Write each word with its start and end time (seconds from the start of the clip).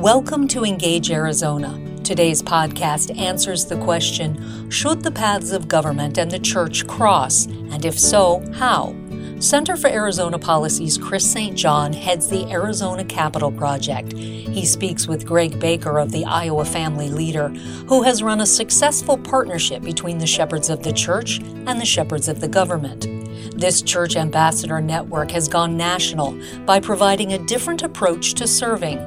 Welcome 0.00 0.48
to 0.48 0.64
Engage 0.64 1.10
Arizona. 1.10 1.78
Today's 2.02 2.40
podcast 2.40 3.14
answers 3.18 3.66
the 3.66 3.76
question 3.76 4.70
Should 4.70 5.02
the 5.02 5.10
paths 5.10 5.52
of 5.52 5.68
government 5.68 6.16
and 6.16 6.30
the 6.30 6.38
church 6.38 6.86
cross? 6.86 7.44
And 7.44 7.84
if 7.84 8.00
so, 8.00 8.42
how? 8.54 8.96
Center 9.40 9.76
for 9.76 9.88
Arizona 9.88 10.38
Policy's 10.38 10.96
Chris 10.96 11.30
St. 11.30 11.54
John 11.54 11.92
heads 11.92 12.30
the 12.30 12.50
Arizona 12.50 13.04
Capital 13.04 13.52
Project. 13.52 14.14
He 14.14 14.64
speaks 14.64 15.06
with 15.06 15.26
Greg 15.26 15.60
Baker 15.60 15.98
of 15.98 16.12
the 16.12 16.24
Iowa 16.24 16.64
Family 16.64 17.10
Leader, 17.10 17.50
who 17.50 18.02
has 18.02 18.22
run 18.22 18.40
a 18.40 18.46
successful 18.46 19.18
partnership 19.18 19.82
between 19.82 20.16
the 20.16 20.26
shepherds 20.26 20.70
of 20.70 20.82
the 20.82 20.94
church 20.94 21.40
and 21.40 21.78
the 21.78 21.84
shepherds 21.84 22.26
of 22.26 22.40
the 22.40 22.48
government. 22.48 23.06
This 23.54 23.82
church 23.82 24.16
ambassador 24.16 24.80
network 24.80 25.30
has 25.32 25.46
gone 25.46 25.76
national 25.76 26.40
by 26.64 26.80
providing 26.80 27.34
a 27.34 27.46
different 27.46 27.82
approach 27.82 28.32
to 28.36 28.46
serving. 28.46 28.98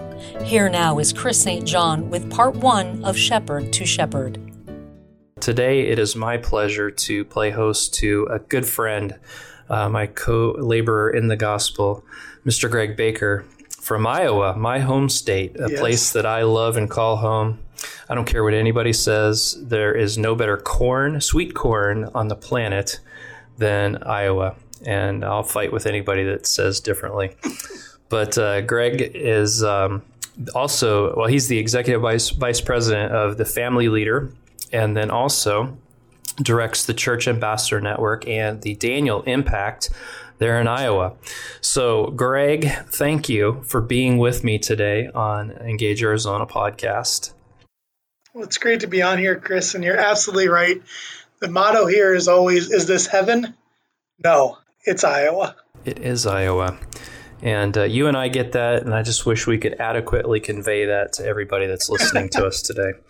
Here 0.44 0.70
now 0.70 1.00
is 1.00 1.14
Chris 1.14 1.42
St. 1.42 1.66
John 1.66 2.10
with 2.10 2.30
part 2.30 2.56
one 2.56 3.04
of 3.04 3.18
Shepherd 3.18 3.74
to 3.74 3.86
Shepherd. 3.86 4.40
Today, 5.40 5.88
it 5.88 6.00
is 6.00 6.16
my 6.16 6.38
pleasure 6.38 6.90
to 6.90 7.26
play 7.26 7.52
host 7.52 7.94
to 7.96 8.28
a 8.30 8.40
good 8.40 8.66
friend, 8.66 9.20
uh, 9.70 9.90
my 9.90 10.08
co 10.08 10.56
laborer 10.58 11.10
in 11.10 11.28
the 11.28 11.36
gospel, 11.36 12.04
Mr. 12.46 12.70
Greg 12.70 12.96
Baker 12.96 13.46
from 13.82 14.08
Iowa, 14.08 14.56
my 14.56 14.80
home 14.80 15.10
state, 15.10 15.60
a 15.60 15.70
yes. 15.70 15.80
place 15.80 16.14
that 16.14 16.26
I 16.26 16.44
love 16.44 16.78
and 16.78 16.90
call 16.90 17.18
home. 17.18 17.60
I 18.10 18.16
don't 18.16 18.26
care 18.26 18.44
what 18.44 18.54
anybody 18.54 18.94
says, 18.94 19.58
there 19.62 19.94
is 19.94 20.18
no 20.18 20.36
better 20.36 20.56
corn, 20.56 21.20
sweet 21.20 21.54
corn 21.54 22.10
on 22.16 22.30
the 22.30 22.36
planet 22.36 23.00
than 23.58 24.02
Iowa. 24.04 24.56
And 24.86 25.26
I'll 25.26 25.44
fight 25.44 25.72
with 25.72 25.86
anybody 25.86 26.24
that 26.24 26.48
says 26.48 26.80
differently. 26.80 27.36
But 28.10 28.38
uh, 28.38 28.62
Greg 28.62 29.02
is 29.16 29.64
um, 29.64 30.04
also, 30.56 31.16
well, 31.16 31.28
he's 31.28 31.48
the 31.48 31.58
executive 31.58 32.02
vice, 32.02 32.30
vice 32.30 32.62
president 32.62 33.12
of 33.14 33.38
the 33.38 33.46
Family 33.46 33.90
Leader, 33.90 34.32
and 34.72 34.96
then 34.98 35.12
also 35.12 35.78
directs 36.42 36.86
the 36.86 36.94
Church 36.94 37.28
Ambassador 37.28 37.80
Network 37.80 38.28
and 38.28 38.62
the 38.62 38.76
Daniel 38.76 39.22
Impact 39.24 39.90
there 40.40 40.60
in 40.60 40.68
Iowa. 40.68 41.14
So, 41.62 42.08
Greg, 42.08 42.70
thank 42.88 43.30
you 43.30 43.64
for 43.68 43.82
being 43.82 44.18
with 44.18 44.44
me 44.44 44.58
today 44.58 45.10
on 45.14 45.52
Engage 45.52 46.04
Arizona 46.04 46.46
podcast. 46.46 47.34
Well, 48.34 48.44
it's 48.44 48.58
great 48.58 48.80
to 48.80 48.88
be 48.88 49.04
on 49.04 49.20
here, 49.20 49.40
Chris, 49.40 49.76
and 49.76 49.84
you're 49.84 49.98
absolutely 49.98 50.48
right. 50.48 50.82
The 51.40 51.50
motto 51.50 51.86
here 51.86 52.14
is 52.14 52.28
always 52.28 52.72
Is 52.72 52.88
this 52.88 53.06
heaven? 53.06 53.54
No, 54.24 54.58
it's 54.86 55.04
Iowa. 55.04 55.56
It 55.86 56.00
is 56.00 56.26
Iowa. 56.26 56.78
And 57.44 57.78
uh, 57.78 57.84
you 57.84 58.08
and 58.08 58.16
I 58.16 58.30
get 58.30 58.54
that, 58.54 58.84
and 58.84 58.96
I 58.96 59.04
just 59.04 59.26
wish 59.26 59.46
we 59.46 59.58
could 59.58 59.74
adequately 59.74 60.40
convey 60.40 60.86
that 60.86 61.12
to 61.14 61.26
everybody 61.26 61.68
that's 61.68 61.90
listening 61.90 62.30
to 62.30 62.48
us 62.48 62.62
today. 62.62 62.94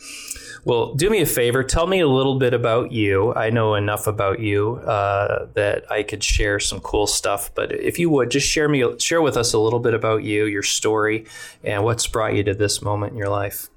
Well, 0.66 0.94
do 0.94 1.10
me 1.10 1.20
a 1.20 1.26
favor. 1.26 1.62
Tell 1.62 1.88
me 1.88 2.00
a 2.00 2.08
little 2.08 2.40
bit 2.40 2.54
about 2.54 2.94
you. 2.94 3.34
I 3.34 3.50
know 3.50 3.76
enough 3.76 4.08
about 4.08 4.40
you 4.40 4.76
uh, 4.76 5.48
that 5.56 5.92
I 5.92 6.04
could 6.04 6.24
share 6.24 6.58
some 6.58 6.80
cool 6.80 7.06
stuff. 7.06 7.54
But 7.54 7.74
if 7.74 8.00
you 8.00 8.10
would, 8.10 8.32
just 8.32 8.48
share 8.48 8.70
me, 8.70 8.98
share 8.98 9.22
with 9.22 9.36
us 9.36 9.52
a 9.52 9.60
little 9.60 9.80
bit 9.82 9.94
about 9.94 10.24
you, 10.24 10.46
your 10.46 10.64
story, 10.64 11.26
and 11.66 11.84
what's 11.84 12.08
brought 12.08 12.34
you 12.34 12.46
to 12.46 12.54
this 12.54 12.82
moment 12.82 13.12
in 13.12 13.18
your 13.18 13.28
life. 13.28 13.70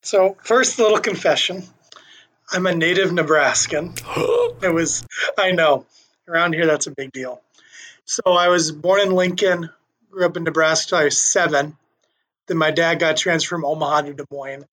So, 0.00 0.38
first, 0.42 0.78
little 0.78 1.00
confession. 1.00 1.64
I'm 2.50 2.64
a 2.64 2.74
native 2.74 3.12
Nebraskan. 3.12 3.92
it 4.62 4.72
was, 4.72 5.06
I 5.36 5.52
know, 5.52 5.84
around 6.26 6.54
here 6.54 6.64
that's 6.64 6.86
a 6.86 6.92
big 6.92 7.12
deal. 7.12 7.42
So 8.06 8.22
I 8.26 8.48
was 8.48 8.72
born 8.72 9.00
in 9.00 9.12
Lincoln, 9.12 9.68
grew 10.12 10.26
up 10.26 10.36
in 10.36 10.44
Nebraska 10.44 10.90
till 10.90 10.98
I 10.98 11.04
was 11.04 11.20
seven. 11.20 11.76
Then 12.46 12.58
my 12.58 12.70
dad 12.70 13.00
got 13.00 13.16
transferred 13.16 13.56
from 13.56 13.64
Omaha 13.64 14.02
to 14.02 14.14
Des 14.14 14.24
Moines. 14.30 14.66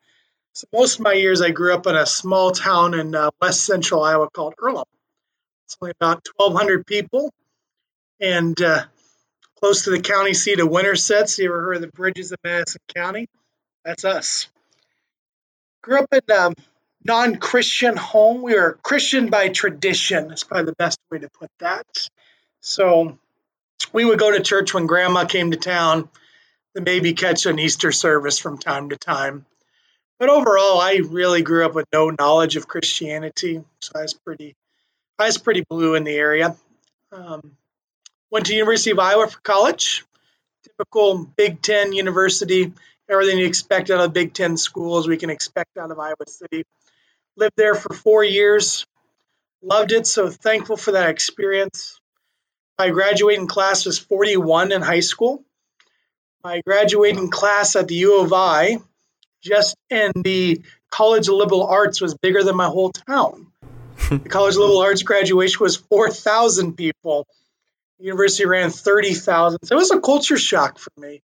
So 0.53 0.67
most 0.73 0.95
of 0.95 1.01
my 1.05 1.13
years 1.13 1.41
I 1.41 1.51
grew 1.51 1.73
up 1.73 1.87
in 1.87 1.95
a 1.95 2.05
small 2.05 2.51
town 2.51 2.93
in 2.93 3.15
uh, 3.15 3.31
west 3.41 3.63
central 3.63 4.03
Iowa 4.03 4.29
called 4.29 4.55
Earlham. 4.61 4.85
It's 5.65 5.77
only 5.81 5.93
about 5.99 6.27
1,200 6.35 6.85
people 6.85 7.31
and 8.19 8.61
uh, 8.61 8.83
close 9.59 9.85
to 9.85 9.91
the 9.91 10.01
county 10.01 10.33
seat 10.33 10.59
of 10.59 10.69
Winterset. 10.69 11.29
So 11.29 11.43
you 11.43 11.49
ever 11.49 11.61
heard 11.61 11.75
of 11.75 11.81
the 11.81 11.87
Bridges 11.87 12.31
of 12.31 12.39
Madison 12.43 12.81
County? 12.93 13.29
That's 13.85 14.03
us. 14.03 14.47
Grew 15.81 15.99
up 15.99 16.07
in 16.11 16.19
a 16.29 16.53
non 17.05 17.37
Christian 17.37 17.95
home. 17.95 18.41
We 18.41 18.55
were 18.55 18.77
Christian 18.83 19.29
by 19.29 19.49
tradition, 19.49 20.27
That's 20.27 20.43
probably 20.43 20.65
the 20.65 20.75
best 20.75 20.99
way 21.09 21.19
to 21.19 21.29
put 21.29 21.49
that. 21.59 21.85
So 22.59 23.17
we 23.93 24.05
would 24.05 24.19
go 24.19 24.31
to 24.31 24.41
church 24.41 24.73
when 24.73 24.87
grandma 24.87 25.25
came 25.25 25.51
to 25.51 25.57
town, 25.57 26.09
and 26.75 26.85
maybe 26.85 27.13
catch 27.13 27.45
an 27.45 27.59
Easter 27.59 27.91
service 27.91 28.39
from 28.39 28.57
time 28.57 28.89
to 28.89 28.97
time. 28.97 29.45
But 30.19 30.29
overall, 30.29 30.79
I 30.79 31.01
really 31.03 31.41
grew 31.41 31.65
up 31.65 31.73
with 31.73 31.87
no 31.93 32.09
knowledge 32.09 32.55
of 32.57 32.67
Christianity, 32.67 33.63
so 33.79 33.91
I 33.95 34.01
was 34.01 34.13
pretty, 34.13 34.55
I 35.17 35.25
was 35.25 35.37
pretty 35.37 35.63
blue 35.69 35.95
in 35.95 36.03
the 36.03 36.15
area. 36.15 36.55
Um, 37.11 37.57
went 38.29 38.47
to 38.47 38.53
University 38.53 38.91
of 38.91 38.99
Iowa 38.99 39.27
for 39.27 39.39
college, 39.39 40.05
typical 40.63 41.25
Big 41.25 41.61
Ten 41.61 41.93
university, 41.93 42.73
everything 43.09 43.39
you 43.39 43.45
expect 43.45 43.89
out 43.89 44.01
of 44.01 44.13
Big 44.13 44.33
Ten 44.33 44.57
schools 44.57 45.07
we 45.07 45.17
can 45.17 45.29
expect 45.29 45.77
out 45.77 45.89
of 45.89 45.99
Iowa 45.99 46.27
City. 46.27 46.63
Lived 47.37 47.55
there 47.55 47.75
for 47.75 47.93
four 47.93 48.23
years, 48.23 48.85
loved 49.61 49.93
it, 49.93 50.05
so 50.05 50.29
thankful 50.29 50.77
for 50.77 50.91
that 50.91 51.09
experience. 51.09 51.98
My 52.79 52.91
graduating 52.91 53.47
class 53.47 53.85
was 53.85 53.99
41 53.99 54.71
in 54.71 54.81
high 54.81 55.01
school. 55.01 55.43
My 56.45 56.61
graduating 56.65 57.29
class 57.29 57.75
at 57.75 57.89
the 57.89 57.95
U 57.95 58.21
of 58.21 58.31
I, 58.31 58.77
just 59.43 59.75
in 59.89 60.13
the 60.15 60.61
College 60.89 61.27
of 61.27 61.33
Liberal 61.33 61.67
Arts, 61.67 61.99
was 61.99 62.15
bigger 62.15 62.41
than 62.41 62.55
my 62.55 62.67
whole 62.67 62.93
town. 62.93 63.47
the 64.09 64.19
College 64.29 64.55
of 64.55 64.61
Liberal 64.61 64.79
Arts 64.79 65.03
graduation 65.03 65.57
was 65.59 65.75
4,000 65.75 66.77
people. 66.77 67.27
The 67.99 68.05
university 68.05 68.45
ran 68.45 68.69
30,000. 68.69 69.59
So 69.65 69.75
it 69.75 69.77
was 69.77 69.91
a 69.91 69.99
culture 69.99 70.37
shock 70.37 70.79
for 70.79 70.91
me. 70.95 71.21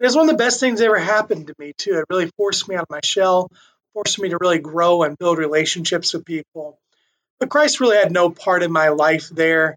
It 0.00 0.04
was 0.04 0.16
one 0.16 0.30
of 0.30 0.38
the 0.38 0.42
best 0.42 0.58
things 0.58 0.78
that 0.78 0.86
ever 0.86 0.98
happened 0.98 1.48
to 1.48 1.54
me, 1.58 1.74
too. 1.76 1.98
It 1.98 2.06
really 2.08 2.30
forced 2.38 2.66
me 2.66 2.76
out 2.76 2.84
of 2.84 2.90
my 2.90 3.00
shell, 3.04 3.52
forced 3.92 4.18
me 4.18 4.30
to 4.30 4.38
really 4.40 4.58
grow 4.58 5.02
and 5.02 5.18
build 5.18 5.36
relationships 5.36 6.14
with 6.14 6.24
people. 6.24 6.78
But 7.38 7.50
Christ 7.50 7.78
really 7.78 7.98
had 7.98 8.10
no 8.10 8.30
part 8.30 8.62
in 8.62 8.72
my 8.72 8.88
life 8.88 9.28
there. 9.28 9.76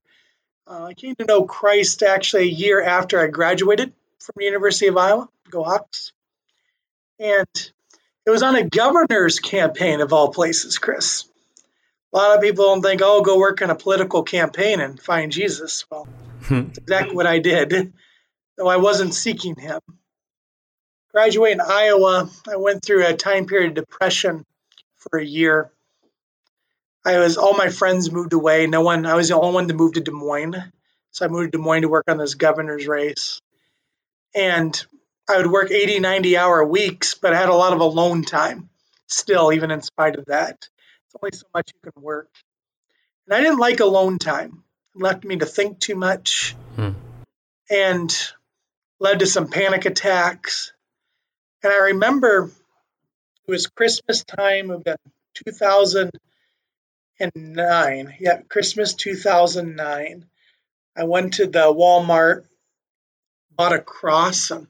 Uh, 0.72 0.86
I 0.86 0.94
came 0.94 1.16
to 1.16 1.26
know 1.26 1.44
Christ 1.44 2.02
actually 2.02 2.44
a 2.44 2.54
year 2.54 2.82
after 2.82 3.20
I 3.20 3.28
graduated 3.28 3.92
from 4.20 4.36
the 4.38 4.46
University 4.46 4.88
of 4.88 4.96
Iowa, 4.96 5.28
go 5.50 5.64
Hawks. 5.64 6.14
And 7.20 7.72
it 8.26 8.30
was 8.30 8.42
on 8.42 8.56
a 8.56 8.64
governor's 8.64 9.40
campaign 9.40 10.00
of 10.00 10.14
all 10.14 10.32
places, 10.32 10.78
Chris. 10.78 11.26
A 12.14 12.18
lot 12.18 12.38
of 12.38 12.42
people 12.42 12.66
don't 12.66 12.82
think, 12.82 13.02
oh, 13.04 13.22
go 13.22 13.38
work 13.38 13.62
on 13.62 13.70
a 13.70 13.76
political 13.76 14.24
campaign 14.24 14.80
and 14.80 14.98
find 14.98 15.34
Jesus. 15.34 15.86
Well, 15.92 16.08
that's 16.50 16.78
exactly 16.78 17.16
what 17.18 17.28
I 17.28 17.40
did, 17.40 17.92
though 18.58 18.70
I 18.70 18.78
wasn't 18.78 19.14
seeking 19.14 19.58
him. 19.58 19.82
Graduating 21.12 21.60
in 21.60 21.66
Iowa, 21.70 22.30
I 22.48 22.56
went 22.56 22.86
through 22.86 23.06
a 23.06 23.14
time 23.14 23.46
period 23.46 23.78
of 23.78 23.86
depression 23.86 24.46
for 24.96 25.20
a 25.20 25.26
year. 25.26 25.70
I 27.04 27.18
was 27.18 27.38
all 27.38 27.54
my 27.56 27.70
friends 27.70 28.12
moved 28.12 28.34
away. 28.34 28.68
No 28.68 28.82
one. 28.82 29.06
I 29.06 29.16
was 29.16 29.30
the 29.30 29.40
only 29.40 29.54
one 29.54 29.68
to 29.68 29.74
move 29.74 29.94
to 29.94 30.02
Des 30.02 30.12
Moines, 30.12 30.72
so 31.12 31.26
I 31.26 31.30
moved 31.30 31.52
to 31.52 31.58
Des 31.58 31.64
Moines 31.64 31.82
to 31.82 31.90
work 31.90 32.06
on 32.08 32.18
this 32.18 32.36
governor's 32.36 32.88
race. 32.88 33.42
And 34.36 34.80
I 35.30 35.38
would 35.38 35.48
work 35.48 35.72
80, 35.72 36.00
90 36.00 36.38
hour 36.38 36.64
weeks, 36.64 37.16
but 37.16 37.34
I 37.34 37.40
had 37.40 37.50
a 37.50 37.56
lot 37.56 37.74
of 37.74 37.80
alone 37.80 38.24
time 38.24 38.70
still, 39.08 39.52
even 39.52 39.72
in 39.72 39.82
spite 39.82 40.16
of 40.16 40.26
that. 40.26 40.70
It's 41.06 41.16
only 41.22 41.32
so 41.36 41.48
much 41.54 41.72
you 41.74 41.92
can 41.92 42.02
work. 42.02 42.30
And 43.28 43.36
I 43.36 43.42
didn't 43.42 43.60
like 43.60 43.80
alone 43.80 44.20
time. 44.20 44.64
It 44.96 45.02
left 45.02 45.24
me 45.24 45.38
to 45.38 45.46
think 45.46 45.80
too 45.80 45.96
much 45.96 46.56
hmm. 46.76 46.92
and 47.70 48.32
led 49.00 49.20
to 49.20 49.26
some 49.26 49.50
panic 49.50 49.86
attacks, 49.86 50.74
and 51.64 51.74
I 51.74 51.78
remember 51.78 52.52
it 53.48 53.52
was 53.52 53.68
Christmas 53.68 54.24
time 54.24 54.70
of 54.70 54.84
2009. 57.30 58.16
Yeah, 58.20 58.42
Christmas 58.50 58.94
2009. 58.96 60.26
I 60.98 61.04
went 61.04 61.36
to 61.36 61.48
the 61.48 61.74
Walmart, 61.74 62.46
bought 63.56 63.74
a 63.74 63.80
cross, 63.80 64.52
and 64.52 64.68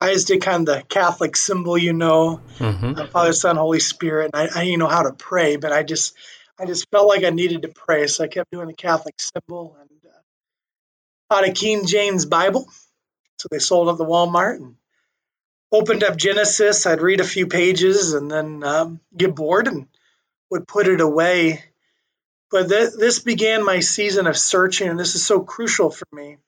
I 0.00 0.12
just 0.12 0.28
did 0.28 0.42
kind 0.42 0.68
of 0.68 0.74
the 0.74 0.82
Catholic 0.84 1.36
symbol, 1.36 1.76
you 1.76 1.92
know, 1.92 2.40
mm-hmm. 2.58 3.06
Father, 3.06 3.32
Son, 3.32 3.56
Holy 3.56 3.80
Spirit. 3.80 4.30
And 4.32 4.50
I, 4.50 4.60
I 4.60 4.64
didn't 4.64 4.78
know 4.78 4.86
how 4.86 5.02
to 5.02 5.12
pray, 5.12 5.56
but 5.56 5.72
I 5.72 5.82
just, 5.82 6.14
I 6.58 6.64
just 6.64 6.88
felt 6.90 7.08
like 7.08 7.24
I 7.24 7.30
needed 7.30 7.62
to 7.62 7.68
pray, 7.68 8.06
so 8.06 8.24
I 8.24 8.28
kept 8.28 8.50
doing 8.50 8.68
the 8.68 8.74
Catholic 8.74 9.16
symbol 9.18 9.76
and 9.80 9.90
uh, 10.06 10.18
bought 11.28 11.48
a 11.48 11.52
King 11.52 11.86
James 11.86 12.24
Bible. 12.24 12.68
So 13.38 13.48
they 13.50 13.58
sold 13.58 13.88
at 13.88 13.98
the 13.98 14.04
Walmart, 14.04 14.56
and 14.56 14.76
opened 15.72 16.04
up 16.04 16.16
Genesis, 16.16 16.86
I'd 16.86 17.00
read 17.00 17.20
a 17.20 17.24
few 17.24 17.46
pages 17.46 18.12
and 18.12 18.30
then 18.30 18.62
um, 18.64 19.00
get 19.16 19.34
bored 19.34 19.68
and 19.68 19.86
would 20.50 20.66
put 20.66 20.88
it 20.88 21.00
away. 21.00 21.62
But 22.50 22.68
th- 22.68 22.94
this 22.98 23.20
began 23.20 23.64
my 23.64 23.80
season 23.80 24.26
of 24.26 24.36
searching, 24.36 24.88
and 24.88 24.98
this 24.98 25.14
is 25.14 25.24
so 25.24 25.40
crucial 25.40 25.90
for 25.90 26.06
me. 26.12 26.38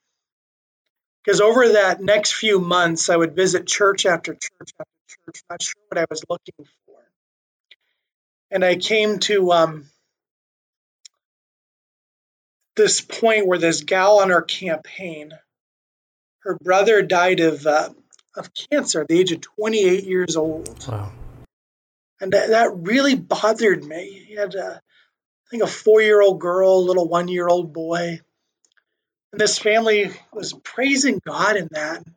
Because 1.25 1.41
over 1.41 1.69
that 1.69 2.03
next 2.03 2.35
few 2.35 2.59
months, 2.59 3.09
I 3.09 3.17
would 3.17 3.37
visit 3.37 3.67
church 3.67 4.07
after 4.07 4.35
church 4.35 4.73
after 4.79 4.91
church, 5.07 5.43
not 5.49 5.63
sure 5.63 5.75
what 5.89 5.99
I 5.99 6.07
was 6.11 6.25
looking 6.29 6.55
for. 6.59 6.97
And 8.51 8.65
I 8.65 8.77
came 8.77 9.21
to 9.21 9.53
um, 9.53 9.87
this 12.75 13.01
point 13.01 13.47
where 13.47 13.59
this 13.59 13.83
gal 13.83 14.19
on 14.19 14.33
our 14.33 14.43
campaign, 14.43 15.33
her 16.41 16.59
brother 16.61 17.03
died 17.03 17.39
of 17.39 17.65
uh, 17.67 17.91
of 18.37 18.51
cancer 18.55 19.03
at 19.03 19.09
the 19.09 19.19
age 19.19 19.33
of 19.33 19.41
28 19.41 20.05
years 20.05 20.37
old. 20.37 20.87
Wow. 20.89 21.13
And 22.21 22.33
that, 22.33 22.51
that 22.51 22.77
really 22.77 23.15
bothered 23.15 23.85
me. 23.85 24.25
He 24.27 24.35
had, 24.35 24.55
a, 24.55 24.77
I 24.77 24.81
think, 25.53 25.63
a 25.63 25.69
four 25.69 26.01
year 26.01 26.21
old 26.21 26.41
girl, 26.41 26.79
a 26.79 26.87
little 26.87 27.07
one 27.07 27.29
year 27.29 27.47
old 27.47 27.73
boy. 27.73 28.21
And 29.33 29.41
this 29.41 29.59
family 29.59 30.11
was 30.33 30.53
praising 30.53 31.21
God 31.25 31.57
in 31.57 31.69
that. 31.73 31.99
I'm 31.99 32.15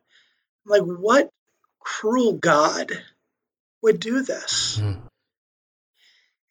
like, 0.66 0.82
what 0.82 1.30
cruel 1.78 2.32
God 2.32 2.90
would 3.82 4.00
do 4.00 4.22
this? 4.22 4.80
Mm. 4.82 5.02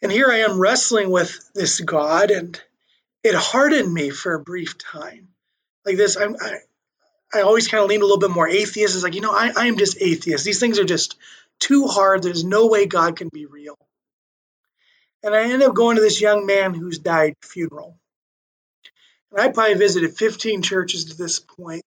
And 0.02 0.12
here 0.12 0.30
I 0.32 0.40
am 0.40 0.60
wrestling 0.60 1.10
with 1.10 1.52
this 1.54 1.82
God, 1.82 2.30
and 2.30 2.62
it 3.24 3.34
hardened 3.34 3.92
me 3.92 4.12
for 4.12 4.36
a 4.36 4.40
brief 4.40 4.78
time. 4.78 5.30
Like 5.86 5.98
this, 5.98 6.16
I'm, 6.16 6.36
I, 6.40 6.58
I 7.34 7.42
always 7.42 7.68
kind 7.68 7.84
of 7.84 7.90
lean 7.90 8.02
a 8.02 8.04
little 8.04 8.20
bit 8.20 8.30
more 8.30 8.48
atheist. 8.48 8.94
It's 8.94 9.04
like, 9.04 9.16
you 9.16 9.22
know, 9.22 9.32
I, 9.32 9.52
I 9.56 9.66
am 9.68 9.78
just 9.78 10.00
atheist. 10.00 10.46
These 10.46 10.60
things 10.60 10.78
are 10.78 10.86
just 10.86 11.18
too 11.60 11.88
hard. 11.88 12.22
There's 12.22 12.44
no 12.44 12.68
way 12.68 12.86
God 12.86 13.16
can 13.16 13.30
be 13.30 13.46
real. 13.46 13.78
And 15.26 15.34
I 15.34 15.42
ended 15.42 15.64
up 15.64 15.74
going 15.74 15.96
to 15.96 16.04
this 16.04 16.22
young 16.22 16.46
man 16.46 16.76
who's 16.76 17.00
died 17.00 17.34
funeral. 17.42 17.98
And 19.32 19.42
I 19.42 19.52
probably 19.52 19.74
visited 19.74 20.16
15 20.16 20.62
churches 20.62 21.06
to 21.06 21.18
this 21.18 21.40
point, 21.40 21.84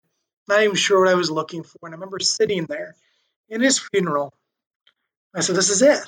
not 0.48 0.60
even 0.64 0.74
sure 0.74 0.98
what 0.98 1.08
I 1.08 1.14
was 1.14 1.30
looking 1.30 1.62
for. 1.62 1.78
And 1.84 1.94
I 1.94 1.96
remember 1.96 2.18
sitting 2.18 2.66
there 2.66 2.96
in 3.48 3.60
his 3.60 3.78
funeral. 3.78 4.34
I 5.32 5.40
said, 5.40 5.54
This 5.54 5.70
is 5.70 5.82
it. 5.82 6.00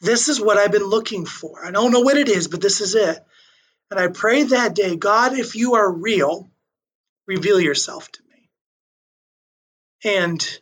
This 0.00 0.28
is 0.28 0.40
what 0.40 0.56
I've 0.56 0.70
been 0.70 0.86
looking 0.86 1.26
for. 1.26 1.64
I 1.66 1.72
don't 1.72 1.90
know 1.90 2.00
what 2.00 2.16
it 2.16 2.28
is, 2.28 2.46
but 2.46 2.60
this 2.60 2.80
is 2.80 2.94
it. 2.94 3.18
And 3.90 3.98
I 3.98 4.06
prayed 4.06 4.50
that 4.50 4.76
day, 4.76 4.94
God, 4.94 5.36
if 5.36 5.56
you 5.56 5.74
are 5.74 5.92
real, 5.92 6.48
reveal 7.26 7.60
yourself 7.60 8.10
to 8.12 8.22
me. 8.30 8.48
And 10.04 10.60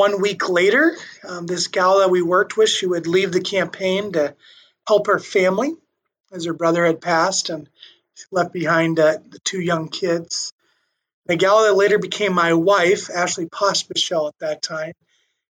one 0.00 0.22
week 0.22 0.48
later, 0.48 0.96
um, 1.28 1.44
this 1.44 1.66
gal 1.66 1.98
that 1.98 2.08
we 2.08 2.22
worked 2.22 2.56
with, 2.56 2.70
she 2.70 2.86
would 2.86 3.06
leave 3.06 3.32
the 3.32 3.42
campaign 3.42 4.12
to 4.12 4.34
help 4.88 5.08
her 5.08 5.18
family 5.18 5.74
as 6.32 6.46
her 6.46 6.54
brother 6.54 6.86
had 6.86 7.02
passed 7.02 7.50
and 7.50 7.68
she 8.14 8.24
left 8.32 8.50
behind 8.50 8.98
uh, 8.98 9.18
the 9.28 9.38
two 9.40 9.60
young 9.60 9.90
kids. 9.90 10.54
The 11.26 11.36
gal 11.36 11.64
that 11.64 11.74
later 11.74 11.98
became 11.98 12.32
my 12.32 12.54
wife, 12.54 13.10
Ashley 13.10 13.44
Pospischel 13.44 14.28
at 14.28 14.38
that 14.38 14.62
time, 14.62 14.94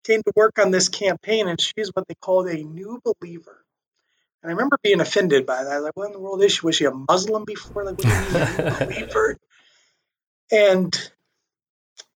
came 0.03 0.21
to 0.23 0.33
work 0.35 0.59
on 0.59 0.71
this 0.71 0.89
campaign, 0.89 1.47
and 1.47 1.61
she's 1.61 1.91
what 1.93 2.05
they 2.09 2.15
called 2.15 2.49
a 2.49 2.61
new 2.65 2.99
believer. 3.05 3.63
And 4.41 4.49
I 4.49 4.55
remember 4.55 4.77
being 4.83 4.99
offended 4.99 5.45
by 5.45 5.63
that. 5.63 5.83
Like, 5.83 5.95
what 5.95 6.07
in 6.07 6.11
the 6.11 6.19
world 6.19 6.43
is 6.43 6.51
she? 6.51 6.65
Was 6.65 6.75
she 6.75 6.83
a 6.83 6.91
Muslim 6.91 7.45
before? 7.45 7.85
Like, 7.85 7.97
what 7.97 8.03
do 8.03 8.09
you 8.09 8.15
mean, 8.15 8.35
a 8.35 8.69
new 8.69 8.87
believer? 8.87 9.37
And 10.51 11.11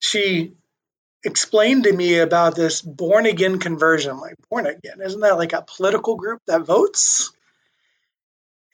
she 0.01 0.57
explained 1.25 1.85
to 1.85 1.93
me 1.93 2.19
about 2.19 2.55
this 2.55 2.83
born 2.83 3.27
again 3.27 3.59
conversion. 3.59 4.19
Like, 4.19 4.37
born 4.51 4.67
again? 4.67 5.01
Isn't 5.05 5.21
that 5.21 5.39
like 5.39 5.53
a 5.53 5.65
political 5.67 6.17
group 6.17 6.41
that 6.47 6.67
votes? 6.67 7.33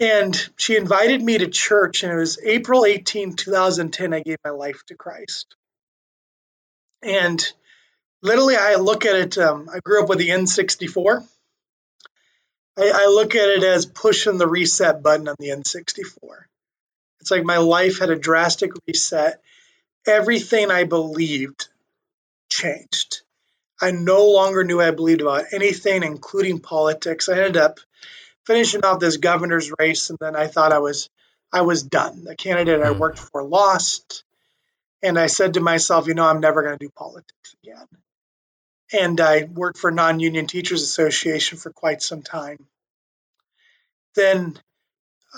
And 0.01 0.37
she 0.57 0.77
invited 0.77 1.23
me 1.23 1.39
to 1.39 1.47
church, 1.47 2.03
and 2.03 2.13
it 2.13 2.17
was 2.17 2.39
April 2.45 2.85
18, 2.85 3.35
2010. 3.37 4.13
I 4.13 4.21
gave 4.21 4.39
my 4.45 4.51
life 4.51 4.83
to 4.87 4.97
Christ. 4.97 5.55
And 7.03 7.45
literally, 8.21 8.57
I 8.57 8.77
look 8.77 9.07
at 9.07 9.17
it, 9.17 9.39
um, 9.39 9.69
I 9.73 9.79
grew 9.81 10.03
up 10.03 10.09
with 10.09 10.19
the 10.19 10.31
N64. 10.31 11.27
I, 12.79 12.91
I 12.95 13.07
look 13.07 13.35
at 13.35 13.49
it 13.49 13.63
as 13.63 13.87
pushing 13.87 14.39
the 14.39 14.49
reset 14.49 15.03
button 15.03 15.29
on 15.29 15.37
the 15.39 15.51
N64. 15.51 16.45
It's 17.21 17.31
like 17.31 17.45
my 17.45 17.59
life 17.59 18.01
had 18.01 18.11
a 18.11 18.17
drastic 18.17 18.73
reset. 18.89 19.41
Everything 20.07 20.71
I 20.73 20.85
believed 20.85 21.69
changed. 22.53 23.23
I 23.81 23.91
no 23.91 24.27
longer 24.27 24.63
knew 24.63 24.81
I 24.81 24.93
believed 24.93 25.23
about 25.23 25.47
anything, 25.53 26.05
including 26.05 26.61
politics. 26.61 27.29
I 27.29 27.39
ended 27.39 27.57
up 27.57 27.81
finishing 28.47 28.85
off 28.85 29.01
this 29.01 29.17
governor's 29.17 29.73
race, 29.79 30.11
and 30.11 30.19
then 30.21 30.37
I 30.37 30.47
thought 30.47 30.73
I 30.73 30.79
was 30.79 31.09
I 31.53 31.63
was 31.63 31.83
done. 31.83 32.25
The 32.25 32.37
candidate 32.37 32.81
I 32.81 32.93
hmm. 32.93 32.99
worked 32.99 33.19
for 33.19 33.43
lost, 33.43 34.25
and 35.03 35.19
I 35.19 35.27
said 35.27 35.55
to 35.55 35.61
myself, 35.61 36.07
you 36.07 36.15
know, 36.15 36.25
I'm 36.25 36.41
never 36.41 36.63
going 36.63 36.79
to 36.79 36.85
do 36.85 36.93
politics 36.95 37.57
again. 37.63 37.87
And 38.93 39.21
I 39.21 39.45
worked 39.45 39.79
for 39.79 39.91
Non-Union 39.91 40.47
Teachers 40.47 40.83
Association 40.83 41.59
for 41.59 41.71
quite 41.73 42.03
some 42.03 42.23
time. 42.23 42.59
Then 44.15 44.59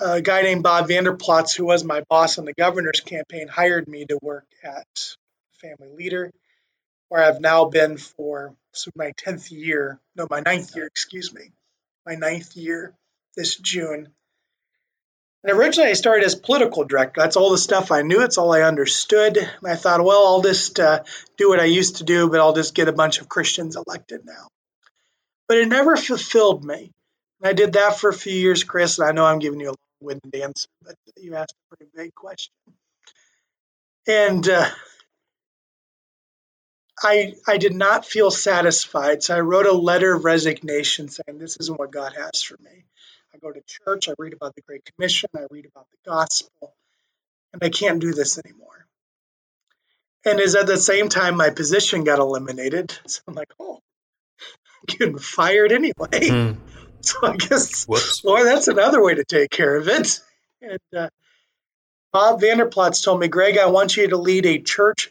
a 0.00 0.20
guy 0.20 0.42
named 0.42 0.64
Bob 0.64 0.88
Vander 0.88 1.16
Plaats, 1.16 1.54
who 1.54 1.64
was 1.64 1.84
my 1.84 2.02
boss 2.08 2.38
on 2.38 2.44
the 2.44 2.52
governor's 2.52 3.00
campaign, 3.00 3.46
hired 3.46 3.86
me 3.86 4.04
to 4.06 4.18
work 4.20 4.46
at 4.64 4.86
Family 5.60 5.94
Leader 5.96 6.32
where 7.08 7.22
I've 7.22 7.40
now 7.40 7.66
been 7.66 7.96
for 7.96 8.54
so 8.72 8.90
my 8.96 9.12
10th 9.12 9.50
year, 9.50 10.00
no, 10.16 10.26
my 10.28 10.40
ninth 10.40 10.74
year, 10.74 10.86
excuse 10.86 11.32
me, 11.32 11.52
my 12.04 12.14
ninth 12.16 12.56
year 12.56 12.92
this 13.36 13.56
June. 13.56 14.08
And 15.42 15.52
originally 15.52 15.90
I 15.90 15.94
started 15.94 16.24
as 16.24 16.34
political 16.34 16.84
director. 16.84 17.20
That's 17.20 17.36
all 17.36 17.50
the 17.50 17.58
stuff 17.58 17.92
I 17.92 18.02
knew. 18.02 18.22
It's 18.22 18.38
all 18.38 18.52
I 18.52 18.62
understood. 18.62 19.36
And 19.36 19.66
I 19.66 19.76
thought, 19.76 20.02
well, 20.02 20.26
I'll 20.26 20.42
just 20.42 20.80
uh, 20.80 21.04
do 21.36 21.50
what 21.50 21.60
I 21.60 21.64
used 21.64 21.96
to 21.96 22.04
do, 22.04 22.30
but 22.30 22.40
I'll 22.40 22.54
just 22.54 22.74
get 22.74 22.88
a 22.88 22.92
bunch 22.92 23.20
of 23.20 23.28
Christians 23.28 23.76
elected 23.76 24.24
now. 24.24 24.48
But 25.46 25.58
it 25.58 25.68
never 25.68 25.96
fulfilled 25.96 26.64
me. 26.64 26.90
And 27.40 27.48
I 27.48 27.52
did 27.52 27.74
that 27.74 27.98
for 27.98 28.08
a 28.08 28.14
few 28.14 28.32
years, 28.32 28.64
Chris. 28.64 28.98
And 28.98 29.06
I 29.06 29.12
know 29.12 29.26
I'm 29.26 29.38
giving 29.38 29.60
you 29.60 29.68
a 29.68 29.76
long-winded 29.76 30.34
answer, 30.34 30.68
but 30.82 30.96
you 31.16 31.34
asked 31.34 31.52
a 31.52 31.76
pretty 31.76 31.90
big 31.94 32.14
question. 32.14 32.54
And 34.06 34.48
uh, 34.48 34.68
I, 37.04 37.34
I 37.46 37.58
did 37.58 37.74
not 37.74 38.06
feel 38.06 38.30
satisfied. 38.30 39.22
So 39.22 39.36
I 39.36 39.40
wrote 39.40 39.66
a 39.66 39.72
letter 39.72 40.14
of 40.14 40.24
resignation 40.24 41.08
saying, 41.08 41.38
This 41.38 41.56
isn't 41.58 41.78
what 41.78 41.92
God 41.92 42.14
has 42.16 42.42
for 42.42 42.56
me. 42.62 42.84
I 43.34 43.38
go 43.38 43.52
to 43.52 43.60
church, 43.66 44.08
I 44.08 44.14
read 44.18 44.32
about 44.32 44.54
the 44.54 44.62
Great 44.62 44.84
Commission, 44.84 45.28
I 45.36 45.46
read 45.50 45.66
about 45.66 45.86
the 45.90 46.10
gospel, 46.10 46.74
and 47.52 47.62
I 47.62 47.68
can't 47.68 48.00
do 48.00 48.12
this 48.12 48.38
anymore. 48.38 48.86
And 50.24 50.40
is 50.40 50.54
at 50.54 50.66
the 50.66 50.78
same 50.78 51.08
time 51.08 51.36
my 51.36 51.50
position 51.50 52.04
got 52.04 52.18
eliminated. 52.18 52.98
So 53.06 53.20
I'm 53.28 53.34
like, 53.34 53.52
oh, 53.60 53.80
I'm 53.80 54.96
getting 54.98 55.18
fired 55.18 55.72
anyway. 55.72 55.92
Mm. 56.12 56.56
So 57.02 57.18
I 57.22 57.36
guess, 57.36 57.84
Whoops. 57.84 58.24
Lord, 58.24 58.46
that's 58.46 58.68
another 58.68 59.04
way 59.04 59.16
to 59.16 59.24
take 59.26 59.50
care 59.50 59.76
of 59.76 59.88
it. 59.88 60.20
And 60.62 60.78
uh, 60.96 61.10
Bob 62.14 62.40
Vander 62.40 62.64
Plaats 62.64 63.04
told 63.04 63.20
me, 63.20 63.28
Greg, 63.28 63.58
I 63.58 63.66
want 63.66 63.98
you 63.98 64.08
to 64.08 64.16
lead 64.16 64.46
a 64.46 64.58
church 64.58 65.10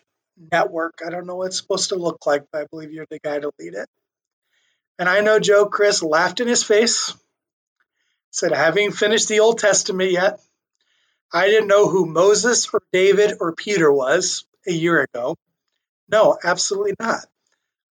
network. 0.52 1.02
I 1.06 1.10
don't 1.10 1.26
know 1.26 1.36
what 1.36 1.48
it's 1.48 1.58
supposed 1.58 1.90
to 1.90 1.96
look 1.96 2.26
like, 2.26 2.46
but 2.52 2.62
I 2.62 2.66
believe 2.66 2.92
you're 2.92 3.08
the 3.10 3.20
guy 3.20 3.40
to 3.40 3.52
lead 3.60 3.74
it. 3.74 3.88
And 5.00 5.10
I 5.10 5.22
know 5.22 5.40
Joe 5.40 5.66
Chris 5.66 6.04
laughed 6.04 6.40
in 6.40 6.48
his 6.48 6.64
face, 6.64 7.16
said, 8.32 8.54
I 8.54 8.58
haven't 8.64 8.92
finished 8.92 9.28
the 9.28 9.40
Old 9.40 9.60
Testament 9.60 10.12
yet. 10.12 10.40
I 11.32 11.48
didn't 11.48 11.68
know 11.68 11.88
who 11.88 12.06
Moses 12.06 12.70
or 12.72 12.82
David 12.92 13.38
or 13.40 13.54
Peter 13.54 13.92
was 13.92 14.46
a 14.68 14.72
year 14.72 15.02
ago. 15.02 15.36
No, 16.10 16.38
absolutely 16.44 16.94
not. 17.00 17.26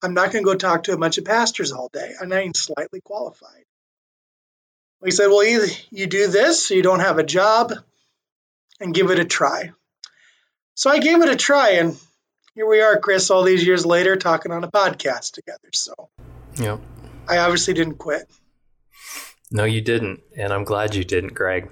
I'm 0.03 0.15
not 0.15 0.33
going 0.33 0.45
to 0.45 0.51
go 0.51 0.57
talk 0.57 0.85
to 0.85 0.93
a 0.93 0.99
bunch 0.99 1.19
of 1.19 1.25
pastors 1.25 1.73
all 1.73 1.91
day. 1.93 2.13
I'm 2.21 2.29
not 2.29 2.41
even 2.41 2.55
slightly 2.55 3.01
qualified. 3.01 3.65
He 5.05 5.11
said, 5.11 5.29
Well, 5.29 5.43
either 5.43 5.67
you 5.91 6.07
do 6.07 6.29
this, 6.29 6.67
so 6.67 6.75
you 6.75 6.83
don't 6.83 7.01
have 7.01 7.19
a 7.19 7.25
job, 7.25 7.73
and 8.81 8.95
give 8.95 9.11
it 9.11 9.19
a 9.19 9.25
try. 9.25 9.73
So 10.75 10.91
I 10.91 10.99
gave 10.99 11.21
it 11.23 11.29
a 11.29 11.37
try, 11.37 11.71
and 11.73 11.99
here 12.55 12.69
we 12.69 12.81
are, 12.81 12.99
Chris, 12.99 13.31
all 13.31 13.43
these 13.43 13.67
years 13.67 13.87
later, 13.87 14.17
talking 14.17 14.53
on 14.53 14.65
a 14.65 14.71
podcast 14.71 15.33
together. 15.33 15.71
So, 15.73 15.95
yeah, 16.57 16.79
I 17.29 17.39
obviously 17.39 17.75
didn't 17.75 17.97
quit. 17.97 18.31
No, 19.51 19.65
you 19.65 19.81
didn't, 19.81 20.21
and 20.37 20.53
I'm 20.53 20.65
glad 20.65 20.95
you 20.95 21.05
didn't, 21.05 21.35
Greg. 21.35 21.71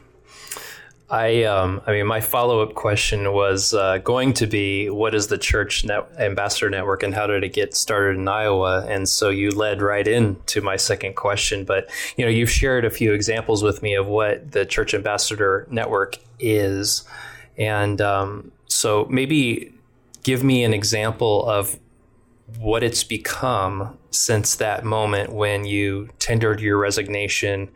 I, 1.10 1.42
um, 1.42 1.82
I 1.88 1.92
mean, 1.92 2.06
my 2.06 2.20
follow 2.20 2.62
up 2.62 2.74
question 2.74 3.32
was 3.32 3.74
uh, 3.74 3.98
going 3.98 4.32
to 4.34 4.46
be, 4.46 4.88
what 4.88 5.12
is 5.12 5.26
the 5.26 5.38
church 5.38 5.84
net- 5.84 6.08
ambassador 6.18 6.70
network, 6.70 7.02
and 7.02 7.12
how 7.12 7.26
did 7.26 7.42
it 7.42 7.52
get 7.52 7.74
started 7.74 8.16
in 8.16 8.28
Iowa? 8.28 8.86
And 8.86 9.08
so 9.08 9.28
you 9.28 9.50
led 9.50 9.82
right 9.82 10.06
into 10.06 10.60
my 10.60 10.76
second 10.76 11.16
question. 11.16 11.64
But 11.64 11.90
you 12.16 12.24
know, 12.24 12.30
you've 12.30 12.50
shared 12.50 12.84
a 12.84 12.90
few 12.90 13.12
examples 13.12 13.62
with 13.62 13.82
me 13.82 13.94
of 13.94 14.06
what 14.06 14.52
the 14.52 14.64
church 14.64 14.94
ambassador 14.94 15.66
network 15.68 16.16
is, 16.38 17.02
and 17.58 18.00
um, 18.00 18.52
so 18.68 19.06
maybe 19.10 19.74
give 20.22 20.42
me 20.42 20.64
an 20.64 20.74
example 20.74 21.44
of 21.46 21.78
what 22.58 22.82
it's 22.82 23.04
become 23.04 23.96
since 24.10 24.56
that 24.56 24.84
moment 24.84 25.32
when 25.32 25.64
you 25.64 26.08
tendered 26.18 26.60
your 26.60 26.78
resignation. 26.78 27.70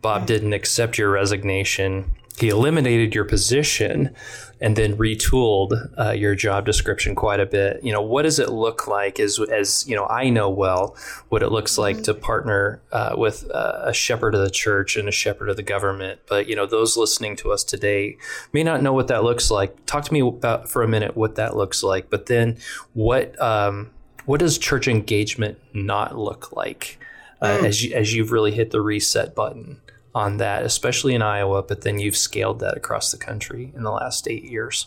Bob 0.00 0.26
didn't 0.26 0.52
accept 0.52 0.98
your 0.98 1.10
resignation. 1.10 2.10
He 2.38 2.48
eliminated 2.48 3.14
your 3.14 3.24
position. 3.24 4.14
And 4.60 4.74
then 4.76 4.96
retooled 4.96 5.90
uh, 5.98 6.12
your 6.12 6.34
job 6.34 6.64
description 6.64 7.14
quite 7.14 7.40
a 7.40 7.46
bit. 7.46 7.82
You 7.82 7.92
know, 7.92 8.00
what 8.00 8.22
does 8.22 8.38
it 8.38 8.50
look 8.50 8.86
like? 8.86 9.20
As 9.20 9.38
as 9.38 9.86
you 9.86 9.94
know, 9.94 10.06
I 10.06 10.30
know 10.30 10.48
well 10.48 10.96
what 11.28 11.42
it 11.42 11.50
looks 11.50 11.76
like 11.76 12.02
to 12.04 12.14
partner 12.14 12.80
uh, 12.92 13.14
with 13.16 13.50
uh, 13.50 13.82
a 13.84 13.92
shepherd 13.92 14.34
of 14.34 14.40
the 14.40 14.50
church 14.50 14.96
and 14.96 15.08
a 15.08 15.12
shepherd 15.12 15.48
of 15.48 15.56
the 15.56 15.62
government. 15.62 16.20
But 16.28 16.48
you 16.48 16.56
know, 16.56 16.66
those 16.66 16.96
listening 16.96 17.36
to 17.36 17.52
us 17.52 17.64
today 17.64 18.16
may 18.52 18.62
not 18.62 18.82
know 18.82 18.92
what 18.92 19.08
that 19.08 19.24
looks 19.24 19.50
like. 19.50 19.84
Talk 19.86 20.04
to 20.04 20.12
me 20.12 20.20
about 20.20 20.70
for 20.70 20.82
a 20.82 20.88
minute 20.88 21.16
what 21.16 21.34
that 21.36 21.56
looks 21.56 21.82
like. 21.82 22.08
But 22.08 22.26
then, 22.26 22.56
what 22.94 23.40
um, 23.40 23.90
what 24.24 24.40
does 24.40 24.58
church 24.58 24.88
engagement 24.88 25.58
not 25.72 26.18
look 26.18 26.52
like 26.52 26.98
uh, 27.42 27.58
mm. 27.58 27.64
as 27.64 27.84
you, 27.84 27.94
as 27.94 28.14
you've 28.14 28.32
really 28.32 28.52
hit 28.52 28.70
the 28.70 28.80
reset 28.80 29.34
button? 29.34 29.80
On 30.16 30.38
that, 30.38 30.64
especially 30.64 31.14
in 31.14 31.20
Iowa, 31.20 31.62
but 31.62 31.82
then 31.82 31.98
you've 31.98 32.16
scaled 32.16 32.60
that 32.60 32.74
across 32.74 33.10
the 33.10 33.18
country 33.18 33.70
in 33.76 33.82
the 33.82 33.90
last 33.90 34.26
eight 34.26 34.44
years? 34.44 34.86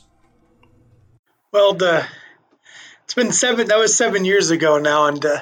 Well, 1.52 1.76
the 1.76 2.04
it's 3.04 3.14
been 3.14 3.32
seven. 3.32 3.68
That 3.68 3.78
was 3.78 3.96
seven 3.96 4.26
years 4.26 4.50
ago 4.50 4.80
now, 4.80 5.06
and 5.06 5.24
uh, 5.24 5.42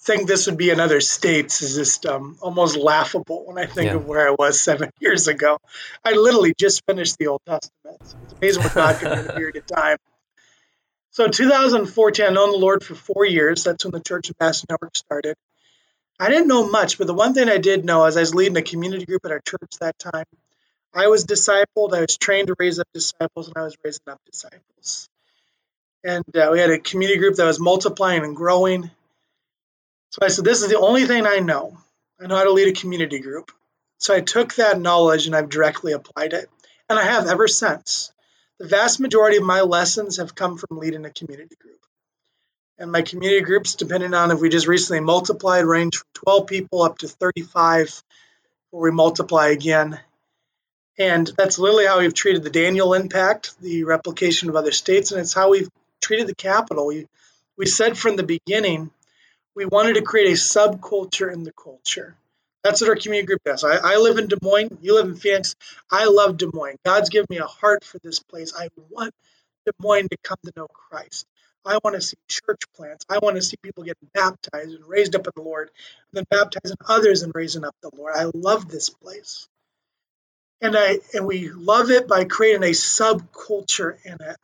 think 0.00 0.26
this 0.26 0.46
would 0.46 0.56
be 0.56 0.70
in 0.70 0.80
other 0.80 1.02
states 1.02 1.60
is 1.60 1.74
just 1.74 2.06
um, 2.06 2.38
almost 2.40 2.78
laughable 2.78 3.44
when 3.46 3.58
I 3.58 3.66
think 3.66 3.90
yeah. 3.90 3.96
of 3.96 4.06
where 4.06 4.26
I 4.26 4.34
was 4.38 4.62
seven 4.62 4.90
years 5.00 5.28
ago. 5.28 5.58
I 6.02 6.12
literally 6.12 6.54
just 6.58 6.82
finished 6.86 7.18
the 7.18 7.26
Old 7.26 7.42
Testament. 7.46 7.98
So 8.04 8.16
it's 8.24 8.32
amazing 8.32 8.62
what 8.62 8.74
God 8.74 9.00
can 9.00 9.16
do 9.16 9.20
in 9.22 9.30
a 9.30 9.32
period 9.34 9.56
of 9.56 9.66
time. 9.66 9.98
So 11.10 11.28
2014, 11.28 12.24
I've 12.24 12.32
known 12.32 12.52
the 12.52 12.56
Lord 12.58 12.82
for 12.82 12.94
four 12.94 13.26
years. 13.26 13.64
That's 13.64 13.84
when 13.84 13.92
the 13.92 14.00
Church 14.00 14.30
Ambassador 14.30 14.72
Network 14.72 14.96
started. 14.96 15.36
I 16.18 16.28
didn't 16.28 16.48
know 16.48 16.68
much, 16.68 16.98
but 16.98 17.06
the 17.06 17.14
one 17.14 17.34
thing 17.34 17.48
I 17.48 17.58
did 17.58 17.84
know 17.84 18.04
as 18.04 18.16
I 18.16 18.20
was 18.20 18.34
leading 18.34 18.56
a 18.56 18.62
community 18.62 19.04
group 19.04 19.24
at 19.24 19.32
our 19.32 19.40
church 19.40 19.72
that 19.80 19.98
time, 19.98 20.24
I 20.94 21.08
was 21.08 21.24
discipled. 21.24 21.92
I 21.92 22.02
was 22.02 22.16
trained 22.16 22.48
to 22.48 22.54
raise 22.58 22.78
up 22.78 22.86
disciples, 22.94 23.48
and 23.48 23.56
I 23.56 23.62
was 23.62 23.76
raising 23.84 24.02
up 24.08 24.20
disciples. 24.24 25.08
And 26.04 26.24
uh, 26.36 26.50
we 26.52 26.60
had 26.60 26.70
a 26.70 26.78
community 26.78 27.18
group 27.18 27.36
that 27.36 27.46
was 27.46 27.58
multiplying 27.58 28.22
and 28.24 28.36
growing. 28.36 28.90
So 30.10 30.20
I 30.22 30.28
said, 30.28 30.44
This 30.44 30.62
is 30.62 30.68
the 30.68 30.78
only 30.78 31.06
thing 31.06 31.26
I 31.26 31.38
know. 31.40 31.76
I 32.20 32.26
know 32.26 32.36
how 32.36 32.44
to 32.44 32.52
lead 32.52 32.68
a 32.68 32.80
community 32.80 33.18
group. 33.18 33.50
So 33.98 34.14
I 34.14 34.20
took 34.20 34.54
that 34.54 34.80
knowledge 34.80 35.26
and 35.26 35.34
I've 35.34 35.48
directly 35.48 35.92
applied 35.92 36.32
it. 36.32 36.48
And 36.88 36.98
I 36.98 37.04
have 37.04 37.26
ever 37.26 37.48
since. 37.48 38.12
The 38.60 38.68
vast 38.68 39.00
majority 39.00 39.38
of 39.38 39.42
my 39.42 39.62
lessons 39.62 40.18
have 40.18 40.34
come 40.34 40.58
from 40.58 40.78
leading 40.78 41.04
a 41.04 41.10
community 41.10 41.56
group. 41.58 41.83
And 42.78 42.90
my 42.90 43.02
community 43.02 43.40
groups, 43.42 43.76
depending 43.76 44.14
on 44.14 44.30
if 44.30 44.40
we 44.40 44.48
just 44.48 44.66
recently 44.66 45.00
multiplied, 45.00 45.64
range 45.64 45.96
from 45.96 46.06
12 46.14 46.46
people 46.46 46.82
up 46.82 46.98
to 46.98 47.08
35 47.08 48.02
where 48.70 48.90
we 48.90 48.90
multiply 48.90 49.48
again. 49.48 50.00
And 50.98 51.30
that's 51.36 51.58
literally 51.58 51.86
how 51.86 52.00
we've 52.00 52.14
treated 52.14 52.42
the 52.42 52.50
Daniel 52.50 52.94
impact, 52.94 53.60
the 53.60 53.84
replication 53.84 54.48
of 54.48 54.56
other 54.56 54.72
states, 54.72 55.12
and 55.12 55.20
it's 55.20 55.34
how 55.34 55.50
we've 55.50 55.68
treated 56.00 56.26
the 56.26 56.34
capital. 56.34 56.86
We, 56.86 57.06
we 57.56 57.66
said 57.66 57.96
from 57.96 58.16
the 58.16 58.22
beginning 58.22 58.90
we 59.54 59.66
wanted 59.66 59.94
to 59.94 60.02
create 60.02 60.28
a 60.28 60.32
subculture 60.32 61.32
in 61.32 61.44
the 61.44 61.52
culture. 61.52 62.16
That's 62.62 62.80
what 62.80 62.90
our 62.90 62.96
community 62.96 63.26
group 63.26 63.42
does. 63.44 63.62
I, 63.62 63.76
I 63.76 63.96
live 63.98 64.18
in 64.18 64.26
Des 64.26 64.38
Moines. 64.42 64.78
You 64.80 64.94
live 64.94 65.06
in 65.06 65.16
Phoenix. 65.16 65.54
I 65.90 66.06
love 66.06 66.38
Des 66.38 66.48
Moines. 66.52 66.78
God's 66.84 67.10
given 67.10 67.26
me 67.28 67.38
a 67.38 67.44
heart 67.44 67.84
for 67.84 67.98
this 68.02 68.20
place. 68.20 68.52
I 68.58 68.68
want 68.90 69.14
Des 69.66 69.72
Moines 69.78 70.08
to 70.08 70.16
come 70.22 70.38
to 70.44 70.52
know 70.56 70.66
Christ. 70.68 71.26
I 71.66 71.78
want 71.82 71.96
to 71.96 72.02
see 72.02 72.16
church 72.28 72.62
plants. 72.76 73.04
I 73.08 73.18
want 73.18 73.36
to 73.36 73.42
see 73.42 73.56
people 73.62 73.84
getting 73.84 74.08
baptized 74.12 74.74
and 74.74 74.84
raised 74.86 75.14
up 75.14 75.26
in 75.26 75.32
the 75.34 75.42
Lord, 75.42 75.70
and 76.12 76.18
then 76.18 76.24
baptizing 76.30 76.76
others 76.86 77.22
and 77.22 77.32
raising 77.34 77.64
up 77.64 77.74
the 77.82 77.90
Lord. 77.96 78.14
I 78.14 78.30
love 78.34 78.68
this 78.68 78.90
place. 78.90 79.48
And 80.60 80.76
I 80.76 80.98
and 81.12 81.26
we 81.26 81.50
love 81.50 81.90
it 81.90 82.08
by 82.08 82.24
creating 82.24 82.62
a 82.62 82.72
subculture 82.72 83.96
in 84.04 84.14
it. 84.20 84.36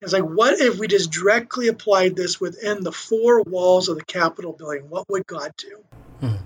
It's 0.00 0.12
like, 0.12 0.24
what 0.24 0.60
if 0.60 0.78
we 0.78 0.88
just 0.88 1.12
directly 1.12 1.68
applied 1.68 2.16
this 2.16 2.40
within 2.40 2.82
the 2.82 2.92
four 2.92 3.42
walls 3.42 3.88
of 3.88 3.96
the 3.96 4.04
Capitol 4.04 4.52
building? 4.52 4.88
What 4.88 5.08
would 5.08 5.26
God 5.26 5.52
do? 5.56 5.84
Hmm. 6.20 6.36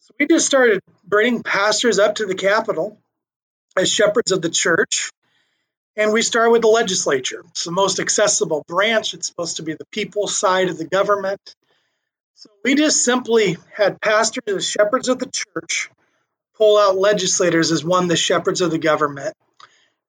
So 0.00 0.14
we 0.20 0.26
just 0.26 0.46
started 0.46 0.80
bringing 1.04 1.42
pastors 1.42 1.98
up 1.98 2.16
to 2.16 2.26
the 2.26 2.34
Capitol 2.34 2.98
as 3.76 3.90
shepherds 3.90 4.30
of 4.30 4.42
the 4.42 4.50
church 4.50 5.10
and 5.96 6.12
we 6.12 6.22
start 6.22 6.50
with 6.50 6.62
the 6.62 6.68
legislature. 6.68 7.44
It's 7.50 7.64
the 7.64 7.70
most 7.70 8.00
accessible 8.00 8.64
branch. 8.66 9.14
It's 9.14 9.26
supposed 9.26 9.56
to 9.56 9.62
be 9.62 9.74
the 9.74 9.86
people 9.86 10.26
side 10.26 10.68
of 10.68 10.78
the 10.78 10.86
government. 10.86 11.54
So 12.34 12.50
we 12.64 12.74
just 12.74 13.04
simply 13.04 13.56
had 13.74 14.00
pastors 14.00 14.42
as 14.48 14.68
shepherds 14.68 15.08
of 15.08 15.18
the 15.18 15.30
church 15.30 15.90
pull 16.56 16.78
out 16.78 16.96
legislators 16.96 17.72
as 17.72 17.84
one 17.84 18.08
the 18.08 18.16
shepherds 18.16 18.60
of 18.60 18.70
the 18.70 18.78
government. 18.78 19.34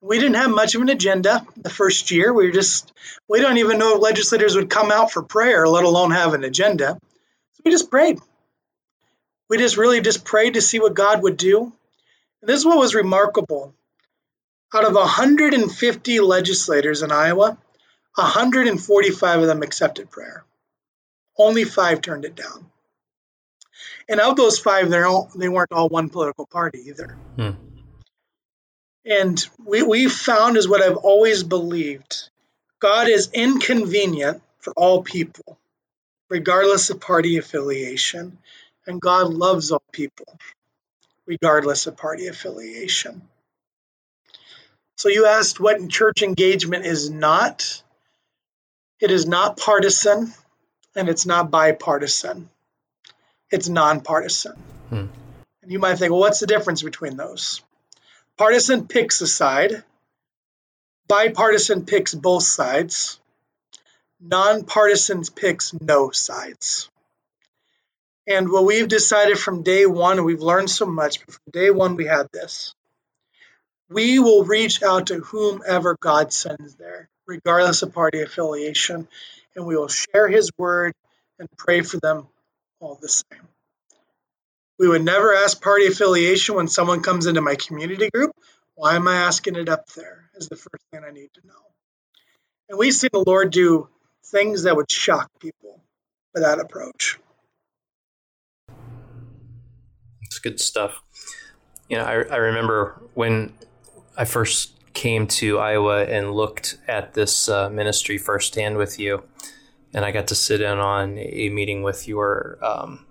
We 0.02 0.20
didn't 0.20 0.36
have 0.36 0.52
much 0.52 0.76
of 0.76 0.82
an 0.82 0.90
agenda 0.90 1.46
the 1.56 1.70
first 1.70 2.12
year. 2.12 2.34
We 2.34 2.46
were 2.46 2.52
just 2.52 2.92
we 3.30 3.40
don't 3.40 3.58
even 3.58 3.78
know 3.78 3.96
if 3.96 4.02
legislators 4.02 4.56
would 4.56 4.70
come 4.70 4.92
out 4.92 5.12
for 5.12 5.24
prayer, 5.24 5.68
let 5.68 5.84
alone 5.86 6.12
have 6.12 6.34
an 6.34 6.44
agenda. 6.44 6.98
So 7.54 7.62
we 7.66 7.72
just 7.72 7.90
prayed. 7.90 8.20
We 9.50 9.58
just 9.58 9.78
really 9.78 10.02
just 10.02 10.26
prayed 10.26 10.56
to 10.56 10.62
see 10.62 10.80
what 10.80 10.94
God 10.94 11.24
would 11.24 11.38
do. 11.38 11.72
And 12.42 12.50
this 12.50 12.60
is 12.60 12.66
what 12.66 12.78
was 12.78 12.96
remarkable. 12.96 13.74
Out 14.74 14.86
of 14.86 14.94
150 14.94 16.20
legislators 16.20 17.04
in 17.04 17.12
Iowa, 17.12 17.58
145 18.16 19.40
of 19.42 19.48
them 19.48 19.62
accepted 19.62 20.10
prayer. 20.10 20.44
Only 21.38 21.64
five 21.64 22.02
turned 22.02 22.26
it 22.26 22.36
down. 22.36 22.72
And 24.10 24.20
of 24.20 24.36
those 24.36 24.60
five, 24.60 24.90
they're 24.90 25.06
all, 25.06 25.30
they 25.36 25.50
weren't 25.50 25.72
all 25.72 25.90
one 25.90 26.10
political 26.10 26.46
party 26.46 26.86
either. 26.88 27.18
Hmm. 27.36 27.52
And 29.06 29.48
we, 29.64 29.84
we 29.84 30.08
found 30.08 30.58
is 30.58 30.68
what 30.68 30.82
I've 30.82 30.98
always 30.98 31.44
believed 31.44 32.30
God 32.80 33.08
is 33.08 33.30
inconvenient 33.34 34.42
for 34.60 34.74
all 34.74 35.04
people, 35.04 35.58
regardless 36.30 36.90
of 36.90 37.00
party 37.00 37.38
affiliation. 37.38 38.38
And 38.86 39.00
God 39.00 39.34
loves 39.34 39.72
all 39.72 39.84
people, 39.92 40.38
regardless 41.26 41.88
of 41.88 41.96
party 41.96 42.28
affiliation. 42.28 43.22
So 44.96 45.10
you 45.10 45.26
asked 45.26 45.60
what 45.60 45.90
church 45.90 46.22
engagement 46.22 46.86
is 46.86 47.10
not. 47.10 47.84
It 49.00 49.12
is 49.12 49.28
not 49.28 49.58
partisan 49.58 50.34
and 50.96 51.10
it's 51.10 51.26
not 51.26 51.52
bipartisan. 51.52 52.50
It's 53.52 53.68
nonpartisan. 53.68 54.54
Hmm. 54.90 55.06
And 55.62 55.72
you 55.72 55.80
might 55.80 55.96
think, 55.96 56.12
well, 56.12 56.20
what's 56.20 56.40
the 56.40 56.48
difference 56.48 56.84
between 56.84 57.18
those? 57.18 57.62
Partisan 58.38 58.88
picks 58.88 59.22
a 59.22 59.28
side, 59.28 59.84
bipartisan 61.08 61.86
picks 61.86 62.14
both 62.14 62.44
sides, 62.44 63.20
nonpartisan 64.20 65.24
picks 65.36 65.74
no 65.74 66.12
sides. 66.12 66.90
And 68.28 68.50
what 68.50 68.66
we've 68.66 68.88
decided 68.88 69.38
from 69.38 69.64
day 69.64 69.86
one, 69.86 70.18
and 70.18 70.26
we've 70.26 70.42
learned 70.42 70.70
so 70.70 70.86
much, 70.86 71.20
but 71.26 71.36
from 71.36 71.52
day 71.52 71.70
one 71.70 71.96
we 71.96 72.06
had 72.06 72.28
this 72.32 72.74
we 73.94 74.20
will 74.20 74.44
reach 74.44 74.82
out 74.82 75.08
to 75.08 75.20
whomever 75.20 75.96
God 76.00 76.34
sends 76.34 76.76
there, 76.76 77.10
regardless 77.28 77.84
of 77.84 77.94
party 77.94 78.22
affiliation, 78.22 79.08
and 79.56 79.66
we 79.66 79.78
will 79.78 79.88
share 79.88 80.28
His 80.28 80.52
word 80.58 80.94
and 81.40 81.48
pray 81.58 81.82
for 81.82 82.00
them 82.00 82.28
all 82.80 82.98
the 83.02 83.10
same. 83.10 83.48
We 84.80 84.88
would 84.88 85.06
never 85.06 85.34
ask 85.34 85.62
party 85.62 85.86
affiliation 85.88 86.56
when 86.56 86.68
someone 86.68 87.04
comes 87.04 87.28
into 87.28 87.42
my 87.42 87.56
community 87.56 88.10
group. 88.14 88.32
Why 88.76 88.96
am 88.96 89.08
I 89.08 89.16
asking 89.16 89.56
it 89.56 89.70
up 89.70 89.88
there? 89.90 90.30
Is 90.36 90.50
the 90.50 90.56
first 90.56 90.84
thing 90.92 91.04
I 91.08 91.12
need 91.12 91.30
to 91.36 91.48
know. 91.48 91.54
And 92.70 92.80
we 92.80 92.92
see 92.92 93.08
the 93.12 93.24
Lord 93.26 93.52
do 93.52 93.88
things 94.26 94.64
that 94.64 94.76
would 94.76 94.92
shock 94.92 95.30
people 95.40 95.80
with 96.34 96.44
that 96.44 96.60
approach. 96.60 97.20
It's 100.24 100.40
good 100.40 100.60
stuff. 100.60 101.04
You 101.88 101.98
know, 101.98 102.06
I, 102.06 102.14
I 102.14 102.38
remember 102.38 103.00
when 103.14 103.54
I 104.16 104.26
first 104.26 104.72
came 104.94 105.28
to 105.28 105.58
Iowa 105.58 106.06
and 106.06 106.34
looked 106.34 106.78
at 106.88 107.14
this 107.14 107.50
uh, 107.50 107.70
ministry 107.70 108.18
firsthand 108.18 108.78
with 108.78 109.00
you, 109.00 109.24
and 109.94 110.06
I 110.06 110.12
got 110.12 110.28
to 110.28 110.36
sit 110.36 110.62
in 110.62 110.78
on 110.80 111.18
a 111.18 111.50
meeting 111.50 111.82
with 111.84 112.08
your 112.08 112.58
um, 112.62 113.06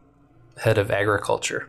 head 0.59 0.79
of 0.79 0.91
agriculture, 0.91 1.69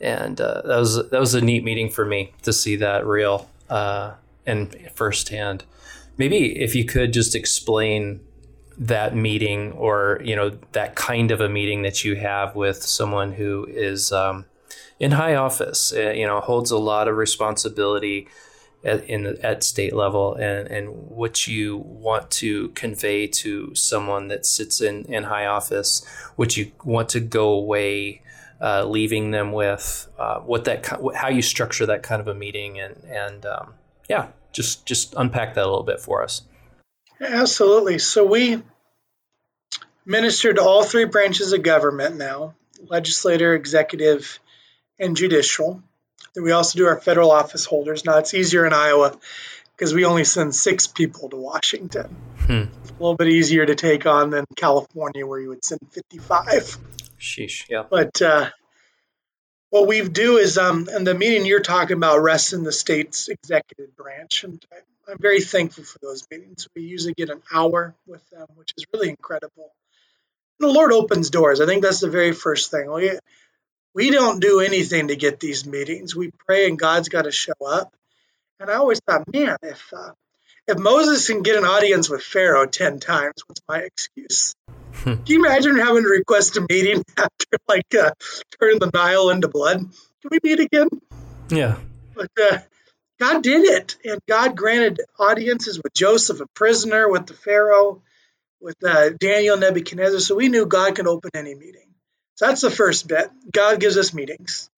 and 0.00 0.40
uh, 0.40 0.62
that 0.64 0.78
was 0.78 1.10
that 1.10 1.20
was 1.20 1.34
a 1.34 1.40
neat 1.40 1.64
meeting 1.64 1.90
for 1.90 2.04
me 2.04 2.32
to 2.42 2.52
see 2.52 2.76
that 2.76 3.06
real 3.06 3.50
uh, 3.68 4.14
and 4.46 4.76
firsthand. 4.94 5.64
Maybe 6.16 6.60
if 6.60 6.74
you 6.74 6.84
could 6.84 7.12
just 7.12 7.34
explain 7.34 8.20
that 8.78 9.16
meeting, 9.16 9.72
or 9.72 10.20
you 10.24 10.36
know 10.36 10.50
that 10.72 10.94
kind 10.94 11.32
of 11.32 11.40
a 11.40 11.48
meeting 11.48 11.82
that 11.82 12.04
you 12.04 12.14
have 12.16 12.54
with 12.54 12.82
someone 12.82 13.32
who 13.32 13.66
is 13.68 14.12
um, 14.12 14.44
in 15.00 15.12
high 15.12 15.34
office, 15.34 15.92
uh, 15.92 16.10
you 16.10 16.26
know, 16.26 16.40
holds 16.40 16.70
a 16.70 16.78
lot 16.78 17.08
of 17.08 17.16
responsibility 17.16 18.28
at, 18.84 19.04
in 19.04 19.26
at 19.42 19.62
state 19.62 19.94
level, 19.94 20.34
and 20.34 20.68
and 20.68 20.88
what 20.90 21.46
you 21.46 21.76
want 21.76 22.30
to 22.30 22.68
convey 22.70 23.26
to 23.26 23.74
someone 23.74 24.28
that 24.28 24.46
sits 24.46 24.80
in 24.80 25.04
in 25.04 25.24
high 25.24 25.46
office, 25.46 26.06
what 26.36 26.56
you 26.56 26.72
want 26.84 27.08
to 27.10 27.20
go 27.20 27.50
away. 27.50 28.22
Uh, 28.60 28.82
leaving 28.84 29.30
them 29.30 29.52
with 29.52 30.08
uh, 30.18 30.40
what 30.40 30.64
that 30.64 30.84
how 31.14 31.28
you 31.28 31.40
structure 31.40 31.86
that 31.86 32.02
kind 32.02 32.20
of 32.20 32.26
a 32.26 32.34
meeting 32.34 32.80
and 32.80 32.96
and 33.04 33.46
um, 33.46 33.74
yeah 34.08 34.26
Just 34.52 34.84
just 34.84 35.14
unpack 35.16 35.54
that 35.54 35.62
a 35.62 35.70
little 35.70 35.84
bit 35.84 36.00
for 36.00 36.24
us. 36.24 36.42
Absolutely. 37.20 38.00
So 38.00 38.24
we 38.24 38.60
minister 40.04 40.52
to 40.52 40.60
all 40.60 40.82
three 40.82 41.04
branches 41.04 41.52
of 41.52 41.62
government 41.62 42.16
now 42.16 42.56
legislature, 42.88 43.54
executive, 43.54 44.40
and 44.98 45.16
judicial. 45.16 45.82
Then 46.34 46.44
we 46.44 46.52
also 46.52 46.78
do 46.78 46.86
our 46.86 47.00
federal 47.00 47.30
office 47.30 47.64
holders. 47.64 48.04
Now 48.04 48.18
it's 48.18 48.34
easier 48.34 48.66
in 48.66 48.72
Iowa 48.72 49.18
because 49.78 49.94
we 49.94 50.04
only 50.04 50.24
send 50.24 50.54
six 50.54 50.86
people 50.86 51.30
to 51.30 51.36
Washington. 51.36 52.16
Hmm. 52.46 52.52
a 52.52 52.92
little 52.92 53.14
bit 53.14 53.28
easier 53.28 53.64
to 53.64 53.74
take 53.74 54.06
on 54.06 54.30
than 54.30 54.44
California, 54.56 55.26
where 55.26 55.38
you 55.38 55.50
would 55.50 55.64
send 55.64 55.80
55. 55.90 56.78
Sheesh, 57.20 57.68
yeah. 57.68 57.84
But 57.88 58.20
uh, 58.22 58.50
what 59.70 59.86
we 59.86 60.06
do 60.08 60.38
is, 60.38 60.58
um, 60.58 60.88
and 60.90 61.06
the 61.06 61.14
meeting 61.14 61.46
you're 61.46 61.60
talking 61.60 61.96
about 61.96 62.22
rests 62.22 62.52
in 62.52 62.64
the 62.64 62.72
state's 62.72 63.28
executive 63.28 63.96
branch, 63.96 64.44
and 64.44 64.64
I'm 65.08 65.18
very 65.18 65.40
thankful 65.40 65.84
for 65.84 65.98
those 66.00 66.26
meetings. 66.30 66.68
We 66.74 66.82
usually 66.82 67.14
get 67.14 67.30
an 67.30 67.42
hour 67.52 67.94
with 68.06 68.28
them, 68.30 68.46
which 68.56 68.72
is 68.76 68.86
really 68.92 69.10
incredible. 69.10 69.72
And 70.58 70.68
the 70.68 70.72
Lord 70.72 70.92
opens 70.92 71.30
doors. 71.30 71.60
I 71.60 71.66
think 71.66 71.82
that's 71.82 72.00
the 72.00 72.10
very 72.10 72.32
first 72.32 72.70
thing. 72.70 72.90
We, 72.90 73.12
we 73.94 74.10
don't 74.10 74.40
do 74.40 74.60
anything 74.60 75.08
to 75.08 75.16
get 75.16 75.40
these 75.40 75.66
meetings. 75.66 76.14
We 76.14 76.30
pray, 76.46 76.68
and 76.68 76.78
God's 76.78 77.08
got 77.08 77.22
to 77.22 77.32
show 77.32 77.54
up. 77.66 77.92
And 78.60 78.70
I 78.70 78.74
always 78.74 79.00
thought, 79.00 79.32
man, 79.32 79.56
if 79.62 79.92
uh, 79.92 80.12
if 80.66 80.78
Moses 80.78 81.26
can 81.26 81.42
get 81.42 81.56
an 81.56 81.64
audience 81.64 82.08
with 82.08 82.22
Pharaoh 82.22 82.66
ten 82.66 83.00
times, 83.00 83.34
what's 83.46 83.62
my 83.68 83.78
excuse? 83.78 84.54
Hmm. 84.94 85.14
Can 85.14 85.26
you 85.26 85.44
imagine 85.44 85.78
having 85.78 86.02
to 86.02 86.08
request 86.08 86.56
a 86.56 86.66
meeting 86.68 87.04
after 87.16 87.58
like 87.68 87.94
uh, 87.94 88.10
turning 88.60 88.78
the 88.78 88.90
Nile 88.92 89.30
into 89.30 89.48
blood? 89.48 89.78
Can 89.78 90.30
we 90.30 90.38
meet 90.42 90.60
again? 90.60 90.88
Yeah. 91.50 91.76
But 92.14 92.30
uh, 92.40 92.58
God 93.20 93.42
did 93.42 93.64
it, 93.64 93.96
and 94.04 94.20
God 94.28 94.56
granted 94.56 95.00
audiences 95.18 95.80
with 95.82 95.92
Joseph, 95.92 96.40
a 96.40 96.46
prisoner, 96.54 97.08
with 97.08 97.26
the 97.26 97.34
Pharaoh, 97.34 98.02
with 98.60 98.76
uh, 98.84 99.10
Daniel, 99.10 99.56
Nebuchadnezzar. 99.56 100.20
So 100.20 100.34
we 100.34 100.48
knew 100.48 100.66
God 100.66 100.96
can 100.96 101.06
open 101.06 101.30
any 101.34 101.54
meeting. 101.54 101.87
So 102.38 102.46
that's 102.46 102.60
the 102.60 102.70
first 102.70 103.08
bit. 103.08 103.32
God 103.52 103.80
gives 103.80 103.96
us 103.96 104.14
meetings. 104.14 104.70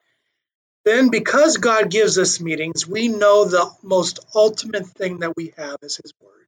Then, 0.87 1.11
because 1.11 1.59
God 1.59 1.91
gives 1.91 2.17
us 2.17 2.41
meetings, 2.41 2.87
we 2.87 3.09
know 3.09 3.45
the 3.45 3.71
most 3.83 4.19
ultimate 4.35 4.87
thing 4.87 5.19
that 5.19 5.37
we 5.37 5.53
have 5.59 5.77
is 5.83 6.01
His 6.03 6.15
Word. 6.23 6.47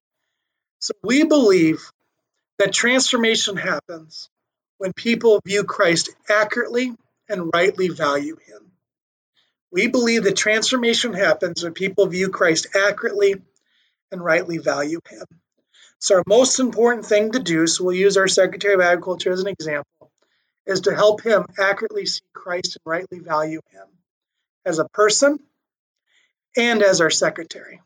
So 0.78 0.95
we 1.02 1.25
believe 1.25 1.83
that 2.59 2.73
transformation 2.73 3.59
happens 3.59 4.31
when 4.78 4.95
people 4.95 5.38
view 5.45 5.64
Christ 5.64 6.09
accurately 6.31 6.97
and 7.28 7.50
rightly 7.52 7.88
value 7.88 8.38
Him. 8.47 8.73
We 9.71 9.88
believe 9.88 10.25
that 10.25 10.35
transformation 10.35 11.12
happens 11.12 11.62
when 11.62 11.75
people 11.75 12.07
view 12.07 12.31
Christ 12.31 12.69
accurately 12.75 13.35
and 14.11 14.25
rightly 14.25 14.57
value 14.57 15.00
Him. 15.11 15.26
So, 15.99 16.14
our 16.14 16.25
most 16.26 16.59
important 16.59 17.04
thing 17.04 17.33
to 17.33 17.38
do, 17.38 17.66
so 17.66 17.85
we'll 17.85 17.97
use 17.97 18.16
our 18.16 18.28
Secretary 18.28 18.73
of 18.73 18.81
Agriculture 18.81 19.31
as 19.31 19.40
an 19.40 19.49
example, 19.49 19.91
is 20.66 20.83
to 20.83 20.95
help 20.95 21.23
him 21.23 21.45
accurately 21.59 22.07
see 22.07 22.23
Christ 22.33 22.76
and 22.76 22.90
rightly 22.90 23.19
value 23.19 23.61
Him 23.71 23.87
as 24.64 24.78
a 24.78 24.88
person 24.88 25.38
and 26.57 26.83
as 26.83 27.00
our 27.00 27.11
secretary, 27.11 27.81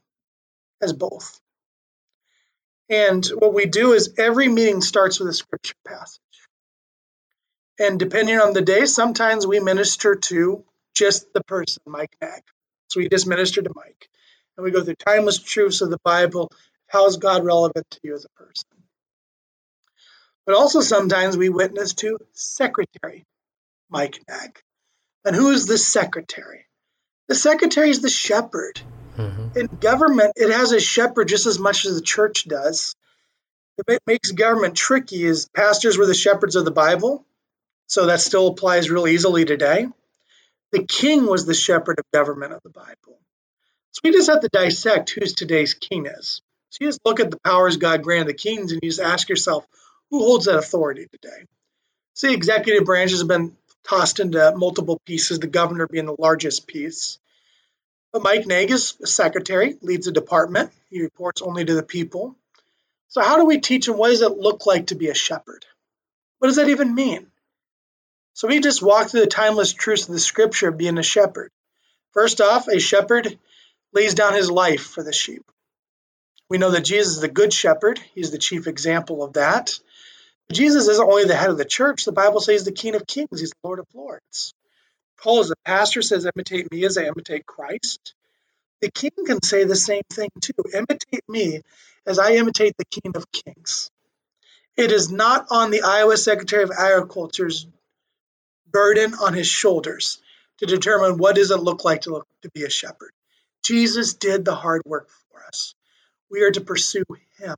as 0.83 0.93
both. 0.93 1.41
And 2.89 3.25
what 3.27 3.55
we 3.55 3.67
do 3.67 3.93
is 3.93 4.15
every 4.19 4.49
meeting 4.49 4.81
starts 4.81 5.19
with 5.19 5.29
a 5.29 5.35
scripture 5.35 5.75
passage. 5.87 6.21
And 7.79 7.99
depending 7.99 8.39
on 8.39 8.53
the 8.53 8.63
day, 8.63 8.87
sometimes 8.87 9.47
we 9.47 9.61
minister 9.61 10.15
to 10.15 10.65
just 10.95 11.33
the 11.33 11.45
person, 11.45 11.83
Mike 11.87 12.17
Naig. 12.23 12.43
So 12.89 13.01
we 13.01 13.09
just 13.09 13.27
minister 13.27 13.63
to 13.63 13.71
Mike. 13.75 14.09
And 14.57 14.65
we 14.65 14.71
go 14.71 14.83
through 14.83 14.95
timeless 14.97 15.39
truths 15.39 15.83
of 15.83 15.91
the 15.91 15.99
Bible. 16.05 16.51
How 16.89 17.07
is 17.07 17.19
God 17.19 17.45
relevant 17.45 17.87
to 17.91 18.01
you 18.03 18.15
as 18.15 18.25
a 18.25 18.43
person? 18.43 18.69
But 20.47 20.55
also 20.55 20.81
sometimes 20.81 21.37
we 21.37 21.49
witness 21.49 21.93
to 21.95 22.19
Secretary 22.33 23.27
Mike 23.91 24.21
Naig. 24.29 24.61
And 25.25 25.35
who 25.35 25.51
is 25.51 25.67
the 25.67 25.77
secretary? 25.77 26.67
The 27.29 27.35
secretary 27.35 27.91
is 27.91 28.01
the 28.01 28.09
shepherd. 28.09 28.81
Mm-hmm. 29.17 29.59
In 29.59 29.67
government, 29.67 30.33
it 30.37 30.53
has 30.53 30.71
a 30.73 30.81
shepherd 30.81 31.29
just 31.29 31.47
as 31.47 31.59
much 31.59 31.85
as 31.85 31.97
the 31.97 32.05
church 32.05 32.47
does. 32.47 32.95
What 33.85 34.01
makes 34.07 34.31
government 34.31 34.77
tricky 34.77 35.25
is 35.25 35.49
pastors 35.49 35.99
were 35.99 36.07
the 36.07 36.15
shepherds 36.15 36.57
of 36.57 36.65
the 36.65 36.71
Bible, 36.71 37.27
so 37.89 38.07
that 38.07 38.21
still 38.21 38.49
applies 38.49 38.89
real 38.89 39.09
easily 39.09 39.45
today. 39.45 39.89
The 40.73 40.85
king 40.85 41.27
was 41.27 41.45
the 41.45 41.55
shepherd 41.55 41.99
of 41.99 42.05
government 42.13 42.53
of 42.53 42.63
the 42.63 42.71
Bible. 42.71 43.19
So 43.93 44.01
we 44.05 44.13
just 44.13 44.31
have 44.31 44.41
to 44.41 44.49
dissect 44.49 45.11
who's 45.11 45.33
today's 45.33 45.75
king 45.75 46.07
is. 46.07 46.41
So 46.71 46.79
you 46.81 46.89
just 46.89 47.01
look 47.05 47.21
at 47.21 47.31
the 47.31 47.41
powers 47.45 47.79
God 47.79 48.03
granted 48.03 48.29
the 48.29 48.35
kings 48.35 48.73
and 48.73 48.81
you 48.83 48.91
just 48.91 49.01
ask 49.01 49.29
yourself, 49.29 49.67
who 50.11 50.21
holds 50.21 50.47
that 50.47 50.59
authority 50.59 51.07
today? 51.11 51.45
See, 52.15 52.33
executive 52.33 52.85
branches 52.85 53.19
have 53.21 53.29
been 53.29 53.57
tossed 53.85 54.21
into 54.21 54.55
multiple 54.57 55.01
pieces, 55.05 55.39
the 55.39 55.47
governor 55.47 55.87
being 55.87 56.07
the 56.07 56.17
largest 56.19 56.67
piece. 56.67 57.19
But 58.13 58.23
Mike 58.23 58.47
Naig 58.47 58.71
is 58.71 58.95
a 59.03 59.07
secretary, 59.07 59.77
leads 59.83 60.07
a 60.07 60.13
department. 60.13 60.73
He 60.91 61.03
reports 61.03 61.43
only 61.43 61.65
to 61.65 61.75
the 61.75 61.83
people. 61.83 62.37
So, 63.09 63.21
how 63.21 63.37
do 63.37 63.45
we 63.45 63.61
teach 63.61 63.89
him 63.89 63.97
what 63.97 64.11
does 64.11 64.23
it 64.23 64.37
look 64.37 64.67
like 64.67 64.89
to 64.89 64.95
be 64.95 65.09
a 65.09 65.15
shepherd? 65.15 65.65
What 66.39 66.49
does 66.49 66.57
that 66.57 66.69
even 66.69 66.95
mean? 66.95 67.27
So, 68.35 68.49
we 68.49 68.61
just 68.61 68.83
walk 68.83 69.11
through 69.11 69.21
the 69.21 69.27
timeless 69.27 69.73
truths 69.73 70.09
of 70.09 70.15
the 70.15 70.21
scripture 70.21 70.69
of 70.69 70.79
being 70.79 70.99
a 70.99 71.03
shepherd. 71.03 71.51
First 72.13 72.41
off, 72.41 72.69
a 72.69 72.81
shepherd 72.81 73.39
lays 73.93 74.15
down 74.15 74.35
his 74.35 74.51
life 74.51 74.83
for 74.87 75.03
the 75.03 75.13
sheep. 75.13 75.45
We 76.49 76.59
know 76.59 76.71
that 76.71 76.85
Jesus 76.85 77.15
is 77.15 77.21
the 77.21 77.29
good 77.29 77.53
shepherd, 77.53 78.01
he's 78.15 78.31
the 78.31 78.39
chief 78.39 78.67
example 78.67 79.23
of 79.23 79.35
that. 79.35 79.79
Jesus 80.53 80.89
isn't 80.89 81.09
only 81.09 81.25
the 81.25 81.35
head 81.35 81.51
of 81.51 81.59
the 81.59 81.65
church, 81.65 82.05
the 82.05 82.13
Bible 82.13 82.41
says 82.41 82.65
the 82.65 82.73
King 82.73 82.95
of 82.95 83.07
Kings, 83.07 83.41
he's 83.41 83.51
the 83.51 83.57
Lord 83.65 83.81
of 83.81 83.87
Lords. 83.95 84.55
Paul, 85.21 85.41
as 85.41 85.51
a 85.51 85.57
pastor, 85.65 86.03
says, 86.03 86.27
Imitate 86.27 86.71
me 86.71 86.85
as 86.85 86.99
I 86.99 87.05
imitate 87.05 87.47
Christ. 87.47 88.15
The 88.81 88.91
king 88.91 89.11
can 89.27 89.43
say 89.43 89.65
the 89.65 89.75
same 89.75 90.03
thing 90.13 90.29
too. 90.41 90.53
Imitate 90.75 91.29
me 91.29 91.63
as 92.07 92.19
I 92.19 92.33
imitate 92.33 92.75
the 92.77 92.85
King 92.85 93.13
of 93.17 93.31
Kings. 93.33 93.91
It 94.77 94.93
is 94.93 95.11
not 95.11 95.47
on 95.51 95.71
the 95.71 95.83
Iowa 95.83 96.17
Secretary 96.17 96.63
of 96.63 96.71
Agriculture's 96.71 97.67
burden 98.71 99.15
on 99.15 99.33
his 99.33 99.47
shoulders 99.47 100.21
to 100.59 100.67
determine 100.67 101.17
what 101.17 101.37
does 101.37 101.51
it 101.51 101.61
look 101.61 101.85
like 101.85 102.03
to, 102.03 102.11
look, 102.11 102.27
to 102.43 102.51
be 102.51 102.65
a 102.65 102.71
shepherd. 102.71 103.11
Jesus 103.63 104.15
did 104.15 104.45
the 104.45 104.55
hard 104.55 104.83
work 104.85 105.09
for 105.31 105.43
us. 105.45 105.75
We 106.31 106.43
are 106.43 106.51
to 106.51 106.61
pursue 106.61 107.05
him. 107.39 107.57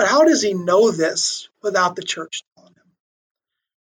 But 0.00 0.08
how 0.08 0.24
does 0.24 0.40
he 0.40 0.54
know 0.54 0.90
this 0.90 1.50
without 1.62 1.94
the 1.94 2.02
church 2.02 2.42
telling 2.56 2.72
him? 2.72 2.90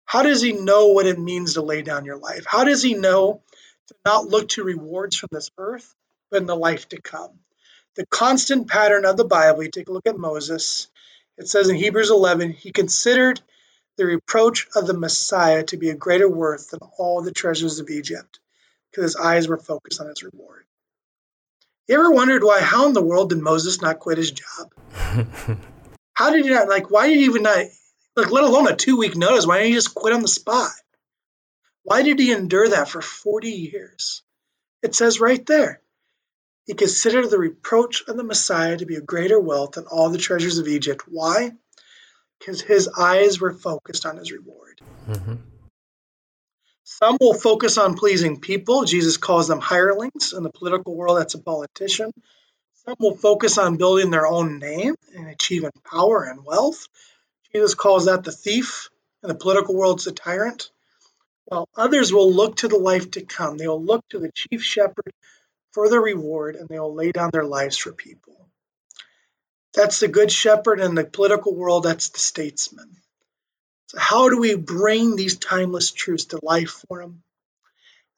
How 0.06 0.22
does 0.22 0.40
he 0.40 0.54
know 0.54 0.86
what 0.86 1.04
it 1.04 1.18
means 1.18 1.52
to 1.52 1.60
lay 1.60 1.82
down 1.82 2.06
your 2.06 2.16
life? 2.16 2.46
How 2.48 2.64
does 2.64 2.82
he 2.82 2.94
know 2.94 3.42
to 3.88 3.94
not 4.06 4.26
look 4.26 4.48
to 4.48 4.64
rewards 4.64 5.16
from 5.18 5.28
this 5.30 5.50
earth, 5.58 5.94
but 6.30 6.40
in 6.40 6.46
the 6.46 6.56
life 6.56 6.88
to 6.88 7.02
come? 7.02 7.40
The 7.96 8.06
constant 8.06 8.66
pattern 8.66 9.04
of 9.04 9.18
the 9.18 9.26
Bible, 9.26 9.62
you 9.62 9.70
take 9.70 9.90
a 9.90 9.92
look 9.92 10.06
at 10.06 10.16
Moses, 10.16 10.88
it 11.36 11.50
says 11.50 11.68
in 11.68 11.76
Hebrews 11.76 12.08
11, 12.08 12.52
he 12.52 12.72
considered 12.72 13.42
the 13.98 14.06
reproach 14.06 14.68
of 14.74 14.86
the 14.86 14.98
Messiah 14.98 15.64
to 15.64 15.76
be 15.76 15.90
a 15.90 15.94
greater 15.94 16.30
worth 16.30 16.70
than 16.70 16.80
all 16.96 17.20
the 17.20 17.30
treasures 17.30 17.78
of 17.78 17.90
Egypt, 17.90 18.40
because 18.90 19.04
his 19.04 19.16
eyes 19.16 19.48
were 19.48 19.58
focused 19.58 20.00
on 20.00 20.06
his 20.06 20.22
reward. 20.22 20.64
You 21.88 21.96
ever 21.96 22.10
wondered 22.10 22.42
why, 22.42 22.62
how 22.62 22.86
in 22.86 22.94
the 22.94 23.02
world 23.02 23.28
did 23.28 23.42
Moses 23.42 23.82
not 23.82 23.98
quit 23.98 24.16
his 24.16 24.30
job? 24.30 24.72
How 26.16 26.30
did 26.30 26.46
he 26.46 26.50
not 26.50 26.68
like? 26.68 26.90
Why 26.90 27.08
did 27.08 27.18
he 27.18 27.24
even 27.26 27.42
not 27.42 27.58
like? 28.16 28.30
Let 28.30 28.44
alone 28.44 28.68
a 28.68 28.74
two 28.74 28.96
week 28.96 29.14
notice. 29.16 29.46
Why 29.46 29.58
didn't 29.58 29.68
he 29.68 29.74
just 29.74 29.94
quit 29.94 30.14
on 30.14 30.22
the 30.22 30.28
spot? 30.28 30.70
Why 31.82 32.02
did 32.02 32.18
he 32.18 32.32
endure 32.32 32.70
that 32.70 32.88
for 32.88 33.02
forty 33.02 33.50
years? 33.50 34.22
It 34.82 34.94
says 34.94 35.20
right 35.20 35.44
there. 35.44 35.82
He 36.66 36.72
considered 36.72 37.28
the 37.28 37.38
reproach 37.38 38.02
of 38.08 38.16
the 38.16 38.24
Messiah 38.24 38.78
to 38.78 38.86
be 38.86 38.96
a 38.96 39.02
greater 39.02 39.38
wealth 39.38 39.72
than 39.72 39.84
all 39.84 40.08
the 40.08 40.16
treasures 40.16 40.56
of 40.56 40.68
Egypt. 40.68 41.02
Why? 41.06 41.52
Because 42.38 42.62
his 42.62 42.88
eyes 42.88 43.38
were 43.38 43.52
focused 43.52 44.06
on 44.06 44.16
his 44.16 44.32
reward. 44.32 44.80
Mm-hmm. 45.06 45.34
Some 46.84 47.18
will 47.20 47.34
focus 47.34 47.76
on 47.76 47.94
pleasing 47.94 48.40
people. 48.40 48.84
Jesus 48.84 49.18
calls 49.18 49.48
them 49.48 49.60
hirelings. 49.60 50.32
In 50.32 50.44
the 50.44 50.50
political 50.50 50.94
world, 50.94 51.18
that's 51.18 51.34
a 51.34 51.38
politician. 51.38 52.10
Some 52.86 52.96
will 53.00 53.16
focus 53.16 53.58
on 53.58 53.78
building 53.78 54.10
their 54.10 54.28
own 54.28 54.58
name 54.58 54.94
and 55.14 55.28
achieving 55.28 55.72
power 55.84 56.22
and 56.24 56.44
wealth. 56.44 56.86
Jesus 57.52 57.74
calls 57.74 58.06
that 58.06 58.22
the 58.22 58.32
thief. 58.32 58.88
and 59.22 59.30
the 59.30 59.34
political 59.34 59.74
world's 59.74 60.04
the 60.04 60.12
tyrant. 60.12 60.70
While 61.46 61.68
others 61.76 62.12
will 62.12 62.32
look 62.32 62.56
to 62.58 62.68
the 62.68 62.78
life 62.78 63.12
to 63.12 63.22
come. 63.22 63.56
They 63.56 63.66
will 63.66 63.82
look 63.82 64.04
to 64.10 64.20
the 64.20 64.30
chief 64.32 64.62
shepherd 64.62 65.12
for 65.72 65.88
the 65.88 65.98
reward 65.98 66.54
and 66.54 66.68
they 66.68 66.78
will 66.78 66.94
lay 66.94 67.10
down 67.10 67.30
their 67.32 67.44
lives 67.44 67.76
for 67.76 67.92
people. 67.92 68.48
That's 69.74 70.00
the 70.00 70.08
good 70.08 70.30
shepherd. 70.30 70.80
and 70.80 70.96
the 70.96 71.04
political 71.04 71.54
world, 71.54 71.82
that's 71.82 72.10
the 72.10 72.18
statesman. 72.18 72.96
So, 73.88 73.98
how 73.98 74.28
do 74.28 74.38
we 74.38 74.54
bring 74.54 75.16
these 75.16 75.36
timeless 75.38 75.90
truths 75.92 76.26
to 76.26 76.40
life 76.42 76.82
for 76.88 77.00
them? 77.00 77.22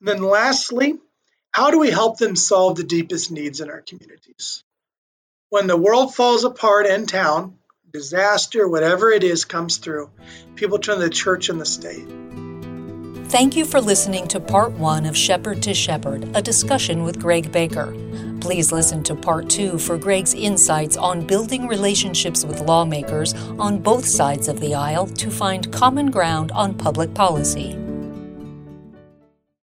And 0.01 0.09
then, 0.09 0.23
lastly, 0.23 0.99
how 1.53 1.71
do 1.71 1.79
we 1.79 1.91
help 1.91 2.19
them 2.19 2.37
solve 2.37 2.77
the 2.77 2.85
deepest 2.85 3.31
needs 3.31 3.61
in 3.61 3.71
our 3.71 3.81
communities? 3.81 4.65
when 5.51 5.67
the 5.67 5.77
world 5.77 6.15
falls 6.15 6.45
apart 6.45 6.87
in 6.87 7.07
town, 7.07 7.57
disaster, 7.91 8.69
whatever 8.69 9.11
it 9.11 9.25
is, 9.25 9.45
comes 9.47 9.79
through, 9.79 10.11
people 10.57 10.79
turn 10.79 10.99
to 10.99 11.05
the 11.05 11.11
church 11.11 11.49
and 11.49 11.61
the 11.61 11.65
state. 11.65 12.07
Thank 13.31 13.57
you 13.57 13.65
for 13.65 13.81
listening 13.81 14.27
to 14.29 14.41
part 14.41 14.73
one 14.73 15.05
of 15.05 15.17
Shepherd 15.17 15.63
to 15.63 15.75
Shepherd, 15.75 16.31
a 16.35 16.43
discussion 16.43 17.03
with 17.03 17.21
Greg 17.21 17.53
Baker. 17.53 17.95
Please 18.41 18.73
listen 18.73 19.03
to 19.05 19.15
part 19.15 19.51
two 19.51 19.79
for 19.79 19.99
Greg's 19.99 20.33
insights 20.33 20.97
on 20.97 21.27
building 21.27 21.67
relationships 21.67 22.45
with 22.45 22.61
lawmakers 22.61 23.35
on 23.59 23.79
both 23.79 24.07
sides 24.07 24.49
of 24.49 24.61
the 24.61 24.75
aisle 24.75 25.07
to 25.07 25.31
find 25.31 25.71
common 25.73 26.11
ground 26.11 26.53
on 26.53 26.75
public 26.75 27.13
policy. 27.13 27.78